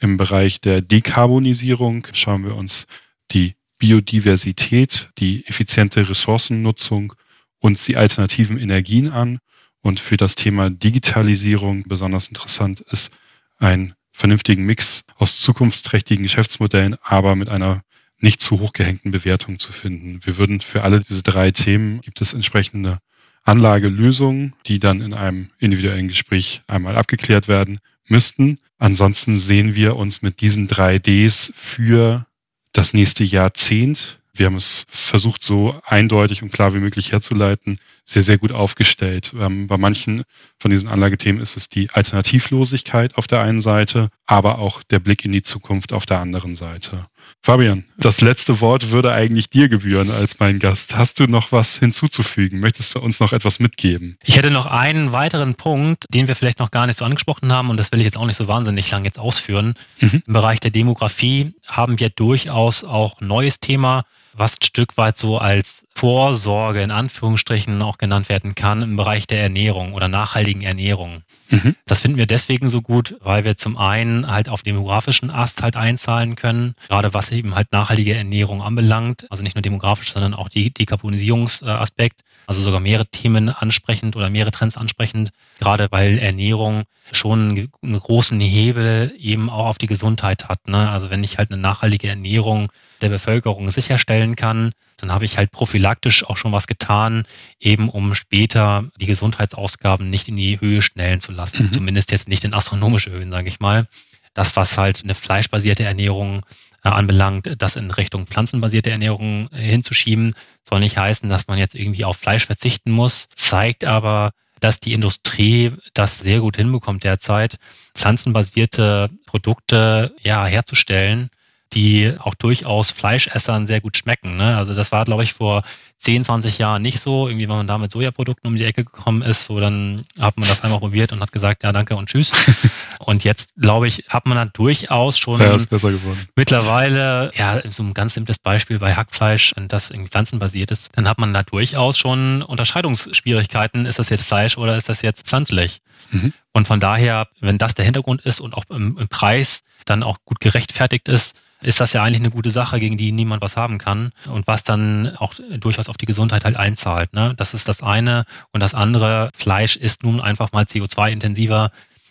Im 0.00 0.16
Bereich 0.16 0.60
der 0.60 0.80
Dekarbonisierung 0.80 2.06
schauen 2.12 2.44
wir 2.44 2.56
uns 2.56 2.86
die 3.30 3.54
Biodiversität, 3.78 5.10
die 5.18 5.46
effiziente 5.46 6.08
Ressourcennutzung 6.08 7.14
und 7.58 7.86
die 7.86 7.96
alternativen 7.96 8.58
Energien 8.58 9.10
an. 9.10 9.38
Und 9.82 10.00
für 10.00 10.16
das 10.16 10.34
Thema 10.34 10.70
Digitalisierung 10.70 11.84
besonders 11.86 12.28
interessant 12.28 12.80
ist 12.80 13.10
ein 13.58 13.94
vernünftigen 14.12 14.64
Mix 14.64 15.04
aus 15.16 15.40
zukunftsträchtigen 15.40 16.22
Geschäftsmodellen, 16.22 16.96
aber 17.02 17.36
mit 17.36 17.48
einer 17.48 17.82
nicht 18.18 18.40
zu 18.40 18.60
hoch 18.60 18.72
gehängten 18.72 19.10
Bewertung 19.10 19.58
zu 19.58 19.72
finden. 19.72 20.20
Wir 20.24 20.36
würden 20.36 20.60
für 20.60 20.82
alle 20.82 21.00
diese 21.00 21.22
drei 21.22 21.50
Themen 21.50 22.00
gibt 22.00 22.20
es 22.20 22.34
entsprechende 22.34 22.98
Anlagelösungen, 23.44 24.54
die 24.66 24.78
dann 24.78 25.00
in 25.00 25.14
einem 25.14 25.50
individuellen 25.58 26.08
Gespräch 26.08 26.62
einmal 26.66 26.96
abgeklärt 26.96 27.48
werden 27.48 27.80
müssten. 28.06 28.58
Ansonsten 28.80 29.38
sehen 29.38 29.74
wir 29.74 29.96
uns 29.96 30.22
mit 30.22 30.40
diesen 30.40 30.66
drei 30.66 30.98
Ds 30.98 31.52
für 31.54 32.26
das 32.72 32.94
nächste 32.94 33.24
Jahrzehnt. 33.24 34.20
Wir 34.32 34.46
haben 34.46 34.56
es 34.56 34.86
versucht, 34.88 35.42
so 35.42 35.78
eindeutig 35.84 36.42
und 36.42 36.50
klar 36.50 36.72
wie 36.72 36.78
möglich 36.78 37.12
herzuleiten, 37.12 37.78
sehr, 38.06 38.22
sehr 38.22 38.38
gut 38.38 38.52
aufgestellt. 38.52 39.34
Ähm, 39.38 39.66
bei 39.66 39.76
manchen 39.76 40.22
von 40.58 40.70
diesen 40.70 40.88
Anlagethemen 40.88 41.42
ist 41.42 41.58
es 41.58 41.68
die 41.68 41.90
Alternativlosigkeit 41.90 43.16
auf 43.16 43.26
der 43.26 43.42
einen 43.42 43.60
Seite, 43.60 44.08
aber 44.24 44.58
auch 44.58 44.82
der 44.82 44.98
Blick 44.98 45.26
in 45.26 45.32
die 45.32 45.42
Zukunft 45.42 45.92
auf 45.92 46.06
der 46.06 46.20
anderen 46.20 46.56
Seite. 46.56 47.06
Fabian, 47.42 47.84
das 47.96 48.20
letzte 48.20 48.60
Wort 48.60 48.90
würde 48.90 49.12
eigentlich 49.12 49.48
dir 49.48 49.70
gebühren 49.70 50.10
als 50.10 50.38
mein 50.38 50.58
Gast. 50.58 50.96
Hast 50.96 51.20
du 51.20 51.26
noch 51.26 51.52
was 51.52 51.78
hinzuzufügen? 51.78 52.60
Möchtest 52.60 52.94
du 52.94 52.98
uns 52.98 53.18
noch 53.18 53.32
etwas 53.32 53.60
mitgeben? 53.60 54.18
Ich 54.22 54.36
hätte 54.36 54.50
noch 54.50 54.66
einen 54.66 55.12
weiteren 55.12 55.54
Punkt, 55.54 56.04
den 56.10 56.28
wir 56.28 56.36
vielleicht 56.36 56.58
noch 56.58 56.70
gar 56.70 56.86
nicht 56.86 56.98
so 56.98 57.04
angesprochen 57.06 57.50
haben 57.50 57.70
und 57.70 57.78
das 57.78 57.92
will 57.92 58.00
ich 58.00 58.04
jetzt 58.04 58.18
auch 58.18 58.26
nicht 58.26 58.36
so 58.36 58.46
wahnsinnig 58.46 58.90
lang 58.90 59.06
jetzt 59.06 59.18
ausführen. 59.18 59.72
Mhm. 60.00 60.22
Im 60.26 60.32
Bereich 60.34 60.60
der 60.60 60.70
Demografie 60.70 61.54
haben 61.66 61.98
wir 61.98 62.10
durchaus 62.10 62.84
auch 62.84 63.22
neues 63.22 63.58
Thema, 63.58 64.04
was 64.32 64.54
ein 64.54 64.64
Stück 64.64 64.96
weit 64.96 65.16
so 65.16 65.38
als 65.38 65.86
Vorsorge 65.94 66.82
in 66.82 66.90
Anführungsstrichen 66.90 67.82
auch 67.82 67.98
genannt 67.98 68.28
werden 68.28 68.54
kann 68.54 68.82
im 68.82 68.96
Bereich 68.96 69.26
der 69.26 69.42
Ernährung 69.42 69.92
oder 69.92 70.08
nachhaltigen 70.08 70.62
Ernährung. 70.62 71.22
Mhm. 71.50 71.74
Das 71.84 72.00
finden 72.00 72.16
wir 72.16 72.26
deswegen 72.26 72.68
so 72.68 72.80
gut, 72.80 73.16
weil 73.20 73.44
wir 73.44 73.56
zum 73.56 73.76
einen 73.76 74.30
halt 74.30 74.48
auf 74.48 74.62
demografischen 74.62 75.30
Ast 75.30 75.62
halt 75.62 75.76
einzahlen 75.76 76.36
können, 76.36 76.74
gerade 76.88 77.12
was 77.12 77.32
eben 77.32 77.54
halt 77.54 77.72
nachhaltige 77.72 78.14
Ernährung 78.14 78.62
anbelangt, 78.62 79.26
also 79.30 79.42
nicht 79.42 79.56
nur 79.56 79.62
demografisch, 79.62 80.12
sondern 80.12 80.32
auch 80.32 80.48
die 80.48 80.72
Dekarbonisierungsaspekt, 80.72 82.22
also 82.46 82.62
sogar 82.62 82.80
mehrere 82.80 83.06
Themen 83.06 83.48
ansprechend 83.48 84.16
oder 84.16 84.30
mehrere 84.30 84.52
Trends 84.52 84.76
ansprechend, 84.76 85.32
gerade 85.58 85.88
weil 85.90 86.18
Ernährung 86.18 86.84
schon 87.12 87.68
einen 87.82 87.98
großen 87.98 88.40
Hebel 88.40 89.12
eben 89.18 89.50
auch 89.50 89.66
auf 89.66 89.78
die 89.78 89.86
Gesundheit 89.86 90.48
hat. 90.48 90.68
Ne? 90.68 90.88
Also 90.88 91.10
wenn 91.10 91.24
ich 91.24 91.38
halt 91.38 91.50
eine 91.50 91.60
nachhaltige 91.60 92.08
Ernährung 92.08 92.70
der 93.00 93.08
Bevölkerung 93.08 93.70
sicherstellen 93.70 94.36
kann, 94.36 94.72
dann 94.96 95.12
habe 95.12 95.24
ich 95.24 95.38
halt 95.38 95.50
prophylaktisch 95.50 96.24
auch 96.24 96.36
schon 96.36 96.52
was 96.52 96.66
getan, 96.66 97.24
eben 97.58 97.88
um 97.88 98.14
später 98.14 98.84
die 99.00 99.06
Gesundheitsausgaben 99.06 100.10
nicht 100.10 100.28
in 100.28 100.36
die 100.36 100.60
Höhe 100.60 100.82
schnellen 100.82 101.20
zu 101.20 101.32
lassen. 101.32 101.66
Mhm. 101.66 101.72
Zumindest 101.72 102.10
jetzt 102.12 102.28
nicht 102.28 102.44
in 102.44 102.54
astronomische 102.54 103.10
Höhen, 103.10 103.30
sage 103.30 103.48
ich 103.48 103.60
mal. 103.60 103.86
Das, 104.34 104.56
was 104.56 104.78
halt 104.78 105.02
eine 105.02 105.14
fleischbasierte 105.14 105.84
Ernährung 105.84 106.42
äh, 106.84 106.88
anbelangt, 106.88 107.56
das 107.58 107.76
in 107.76 107.90
Richtung 107.90 108.26
pflanzenbasierte 108.26 108.90
Ernährung 108.90 109.48
äh, 109.52 109.58
hinzuschieben, 109.58 110.34
soll 110.68 110.80
nicht 110.80 110.96
heißen, 110.96 111.28
dass 111.28 111.48
man 111.48 111.58
jetzt 111.58 111.74
irgendwie 111.74 112.04
auf 112.04 112.16
Fleisch 112.16 112.46
verzichten 112.46 112.92
muss, 112.92 113.28
zeigt 113.34 113.84
aber, 113.84 114.30
dass 114.60 114.78
die 114.78 114.92
Industrie 114.92 115.72
das 115.94 116.18
sehr 116.18 116.40
gut 116.40 116.56
hinbekommt 116.56 117.02
derzeit, 117.02 117.56
pflanzenbasierte 117.94 119.08
Produkte 119.26 120.14
ja 120.22 120.44
herzustellen 120.44 121.30
die 121.72 122.14
auch 122.18 122.34
durchaus 122.34 122.90
Fleischessern 122.90 123.66
sehr 123.66 123.80
gut 123.80 123.96
schmecken. 123.96 124.36
Ne? 124.36 124.56
Also 124.56 124.74
das 124.74 124.90
war, 124.90 125.04
glaube 125.04 125.22
ich, 125.22 125.34
vor 125.34 125.62
10, 125.98 126.24
20 126.24 126.58
Jahren 126.58 126.82
nicht 126.82 127.00
so. 127.00 127.28
Irgendwie, 127.28 127.48
wenn 127.48 127.56
man 127.56 127.66
da 127.66 127.78
mit 127.78 127.92
Sojaprodukten 127.92 128.48
um 128.48 128.56
die 128.56 128.64
Ecke 128.64 128.84
gekommen 128.84 129.22
ist, 129.22 129.44
so 129.44 129.60
dann 129.60 130.02
hat 130.18 130.36
man 130.38 130.48
das 130.48 130.62
einmal 130.62 130.80
probiert 130.80 131.12
und 131.12 131.20
hat 131.20 131.30
gesagt, 131.30 131.62
ja, 131.62 131.72
danke 131.72 131.94
und 131.94 132.08
tschüss. 132.08 132.32
und 132.98 133.22
jetzt, 133.22 133.54
glaube 133.56 133.86
ich, 133.86 134.04
hat 134.08 134.26
man 134.26 134.36
da 134.36 134.46
durchaus 134.46 135.18
schon 135.18 135.40
ja, 135.40 135.54
ist 135.54 135.70
besser 135.70 135.92
geworden. 135.92 136.26
mittlerweile, 136.34 137.30
ja, 137.34 137.60
so 137.70 137.82
ein 137.82 137.94
ganz 137.94 138.14
simples 138.14 138.38
Beispiel 138.38 138.78
bei 138.78 138.94
Hackfleisch, 138.94 139.54
das 139.68 139.90
irgendwie 139.90 140.10
pflanzenbasiert 140.10 140.70
ist, 140.70 140.88
dann 140.94 141.08
hat 141.08 141.18
man 141.18 141.32
da 141.32 141.42
durchaus 141.42 141.98
schon 141.98 142.42
Unterscheidungsschwierigkeiten. 142.42 143.86
Ist 143.86 143.98
das 143.98 144.08
jetzt 144.08 144.24
Fleisch 144.24 144.58
oder 144.58 144.76
ist 144.76 144.88
das 144.88 145.02
jetzt 145.02 145.26
pflanzlich? 145.26 145.82
Mhm. 146.10 146.32
Und 146.52 146.66
von 146.66 146.80
daher, 146.80 147.28
wenn 147.40 147.58
das 147.58 147.74
der 147.74 147.84
Hintergrund 147.84 148.22
ist 148.22 148.40
und 148.40 148.54
auch 148.54 148.64
im, 148.70 148.98
im 148.98 149.08
Preis 149.08 149.62
dann 149.84 150.02
auch 150.02 150.18
gut 150.24 150.40
gerechtfertigt 150.40 151.08
ist, 151.08 151.36
ist 151.62 151.80
das 151.80 151.92
ja 151.92 152.02
eigentlich 152.02 152.20
eine 152.20 152.30
gute 152.30 152.50
Sache, 152.50 152.80
gegen 152.80 152.96
die 152.96 153.12
niemand 153.12 153.42
was 153.42 153.56
haben 153.56 153.78
kann 153.78 154.12
und 154.28 154.46
was 154.46 154.62
dann 154.62 155.16
auch 155.16 155.34
durchaus 155.58 155.88
auf 155.88 155.96
die 155.96 156.06
Gesundheit 156.06 156.44
halt 156.44 156.56
einzahlt. 156.56 157.12
Ne? 157.12 157.34
Das 157.36 157.54
ist 157.54 157.68
das 157.68 157.82
eine. 157.82 158.24
Und 158.52 158.60
das 158.60 158.74
andere, 158.74 159.30
Fleisch 159.34 159.76
ist 159.76 160.02
nun 160.02 160.20
einfach 160.20 160.52
mal 160.52 160.64
CO2-intensiver, 160.64 161.70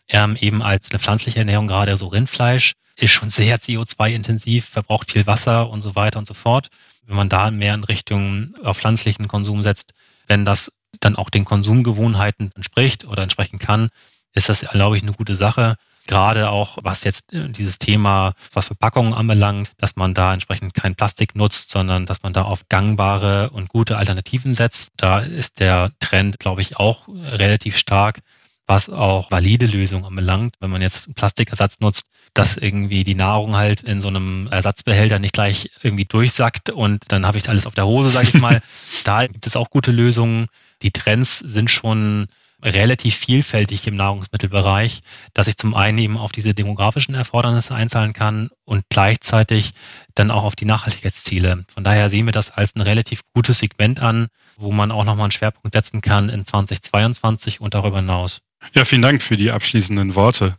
ähm, 0.09 0.35
eben 0.39 0.61
als 0.61 0.91
eine 0.91 0.99
pflanzliche 0.99 1.39
Ernährung, 1.39 1.67
gerade 1.67 1.95
so 1.97 2.07
Rindfleisch 2.07 2.73
ist 2.95 3.11
schon 3.11 3.29
sehr 3.29 3.59
CO2-intensiv, 3.59 4.65
verbraucht 4.65 5.11
viel 5.11 5.25
Wasser 5.25 5.69
und 5.69 5.81
so 5.81 5.95
weiter 5.95 6.19
und 6.19 6.27
so 6.27 6.33
fort. 6.33 6.69
Wenn 7.05 7.15
man 7.15 7.29
da 7.29 7.49
mehr 7.49 7.73
in 7.73 7.83
Richtung 7.83 8.53
auf 8.63 8.77
pflanzlichen 8.77 9.27
Konsum 9.27 9.63
setzt, 9.63 9.93
wenn 10.27 10.45
das 10.45 10.71
dann 10.99 11.15
auch 11.15 11.29
den 11.29 11.45
Konsumgewohnheiten 11.45 12.51
entspricht 12.55 13.05
oder 13.05 13.23
entsprechen 13.23 13.57
kann, 13.57 13.89
ist 14.33 14.49
das, 14.49 14.61
glaube 14.61 14.97
ich, 14.97 15.03
eine 15.03 15.13
gute 15.13 15.35
Sache 15.35 15.77
gerade 16.09 16.49
auch 16.49 16.79
was 16.81 17.03
jetzt 17.03 17.31
äh, 17.31 17.49
dieses 17.49 17.79
Thema, 17.79 18.33
was 18.51 18.65
Verpackungen 18.65 19.13
anbelangt, 19.13 19.69
dass 19.77 19.95
man 19.95 20.13
da 20.13 20.33
entsprechend 20.33 20.73
kein 20.73 20.95
Plastik 20.95 21.35
nutzt, 21.35 21.69
sondern 21.69 22.05
dass 22.05 22.23
man 22.23 22.33
da 22.33 22.41
auf 22.41 22.67
gangbare 22.67 23.51
und 23.51 23.69
gute 23.69 23.97
Alternativen 23.97 24.53
setzt. 24.53 24.91
Da 24.97 25.19
ist 25.19 25.59
der 25.59 25.91
Trend, 25.99 26.39
glaube 26.39 26.61
ich, 26.61 26.77
auch 26.77 27.07
relativ 27.07 27.77
stark 27.77 28.19
was 28.69 28.87
auch 28.87 29.31
valide 29.31 29.65
Lösungen 29.65 30.05
anbelangt. 30.05 30.53
Wenn 30.59 30.69
man 30.69 30.83
jetzt 30.83 31.13
Plastikersatz 31.15 31.79
nutzt, 31.79 32.03
dass 32.35 32.55
irgendwie 32.55 33.03
die 33.03 33.15
Nahrung 33.15 33.55
halt 33.55 33.81
in 33.81 33.99
so 33.99 34.09
einem 34.09 34.47
Ersatzbehälter 34.51 35.17
nicht 35.17 35.33
gleich 35.33 35.71
irgendwie 35.81 36.05
durchsackt 36.05 36.69
und 36.69 37.11
dann 37.11 37.25
habe 37.25 37.39
ich 37.39 37.49
alles 37.49 37.65
auf 37.65 37.73
der 37.73 37.87
Hose, 37.87 38.11
sage 38.11 38.27
ich 38.27 38.35
mal. 38.35 38.61
da 39.05 39.25
gibt 39.25 39.47
es 39.47 39.55
auch 39.55 39.71
gute 39.71 39.89
Lösungen. 39.91 40.49
Die 40.83 40.91
Trends 40.91 41.39
sind 41.39 41.71
schon 41.71 42.27
relativ 42.61 43.15
vielfältig 43.15 43.87
im 43.87 43.95
Nahrungsmittelbereich, 43.95 45.01
dass 45.33 45.47
ich 45.47 45.57
zum 45.57 45.73
einen 45.75 45.97
eben 45.97 46.17
auf 46.17 46.31
diese 46.31 46.53
demografischen 46.53 47.15
Erfordernisse 47.15 47.73
einzahlen 47.73 48.13
kann 48.13 48.49
und 48.65 48.83
gleichzeitig 48.89 49.73
dann 50.15 50.31
auch 50.31 50.43
auf 50.43 50.55
die 50.55 50.65
Nachhaltigkeitsziele. 50.65 51.65
Von 51.73 51.83
daher 51.83 52.09
sehen 52.09 52.25
wir 52.25 52.33
das 52.33 52.51
als 52.51 52.75
ein 52.75 52.81
relativ 52.81 53.21
gutes 53.33 53.59
Segment 53.59 53.99
an, 53.99 54.27
wo 54.57 54.71
man 54.71 54.91
auch 54.91 55.05
nochmal 55.05 55.25
einen 55.25 55.31
Schwerpunkt 55.31 55.73
setzen 55.73 56.01
kann 56.01 56.29
in 56.29 56.45
2022 56.45 57.61
und 57.61 57.73
darüber 57.73 57.97
hinaus. 57.97 58.41
Ja, 58.73 58.83
vielen 58.83 59.01
Dank 59.01 59.21
für 59.21 59.37
die 59.37 59.51
abschließenden 59.51 60.15
Worte. 60.15 60.57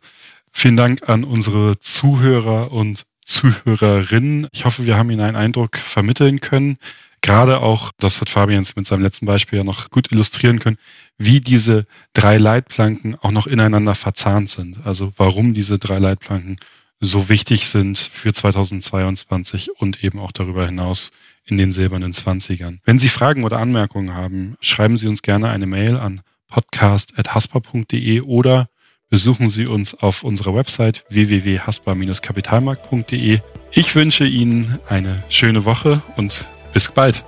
Vielen 0.53 0.77
Dank 0.77 1.09
an 1.09 1.25
unsere 1.25 1.79
Zuhörer 1.81 2.73
und 2.73 3.05
Zuhörerinnen. 3.25 4.49
Ich 4.53 4.65
hoffe, 4.65 4.87
wir 4.87 4.97
haben 4.97 5.11
Ihnen 5.11 5.21
einen 5.21 5.37
Eindruck 5.37 5.77
vermitteln 5.77 6.41
können. 6.41 6.79
Gerade 7.23 7.61
auch, 7.61 7.93
das 7.99 8.21
hat 8.21 8.31
Fabian 8.31 8.67
mit 8.77 8.87
seinem 8.87 9.03
letzten 9.03 9.27
Beispiel 9.27 9.59
ja 9.59 9.65
noch 9.65 9.91
gut 9.91 10.11
illustrieren 10.11 10.59
können, 10.59 10.79
wie 11.19 11.41
diese 11.41 11.87
drei 12.15 12.39
Leitplanken 12.39 13.15
auch 13.17 13.31
noch 13.31 13.47
ineinander 13.47 13.95
verzahnt 13.95 14.49
sind. 14.49 14.87
Also 14.87 15.13
warum 15.17 15.53
diese 15.53 15.79
drei 15.79 15.99
Leitplanken 15.99 16.59
so 17.01 17.29
wichtig 17.29 17.69
sind 17.69 17.99
für 17.99 18.33
2022 18.33 19.71
und 19.79 20.03
eben 20.05 20.19
auch 20.19 20.33
darüber 20.33 20.65
hinaus 20.67 21.13
in 21.45 21.57
den 21.57 21.71
silbernen 21.73 22.13
Zwanzigern. 22.13 22.81
Wenn 22.85 22.99
Sie 22.99 23.09
Fragen 23.09 23.45
oder 23.45 23.59
Anmerkungen 23.59 24.15
haben, 24.15 24.57
schreiben 24.61 24.99
Sie 24.99 25.09
uns 25.09 25.23
gerne 25.23 25.49
eine 25.49 25.65
Mail 25.67 25.97
an 25.97 26.21
podcast.haspa.de 26.49 28.21
oder 28.23 28.69
besuchen 29.09 29.49
Sie 29.49 29.67
uns 29.67 29.95
auf 29.95 30.23
unserer 30.23 30.55
Website 30.55 31.05
www.haspa-kapitalmarkt.de. 31.09 33.41
Ich 33.73 33.95
wünsche 33.95 34.27
Ihnen 34.27 34.79
eine 34.89 35.23
schöne 35.29 35.65
Woche 35.65 36.03
und 36.17 36.47
bis 36.73 36.89
bald. 36.89 37.25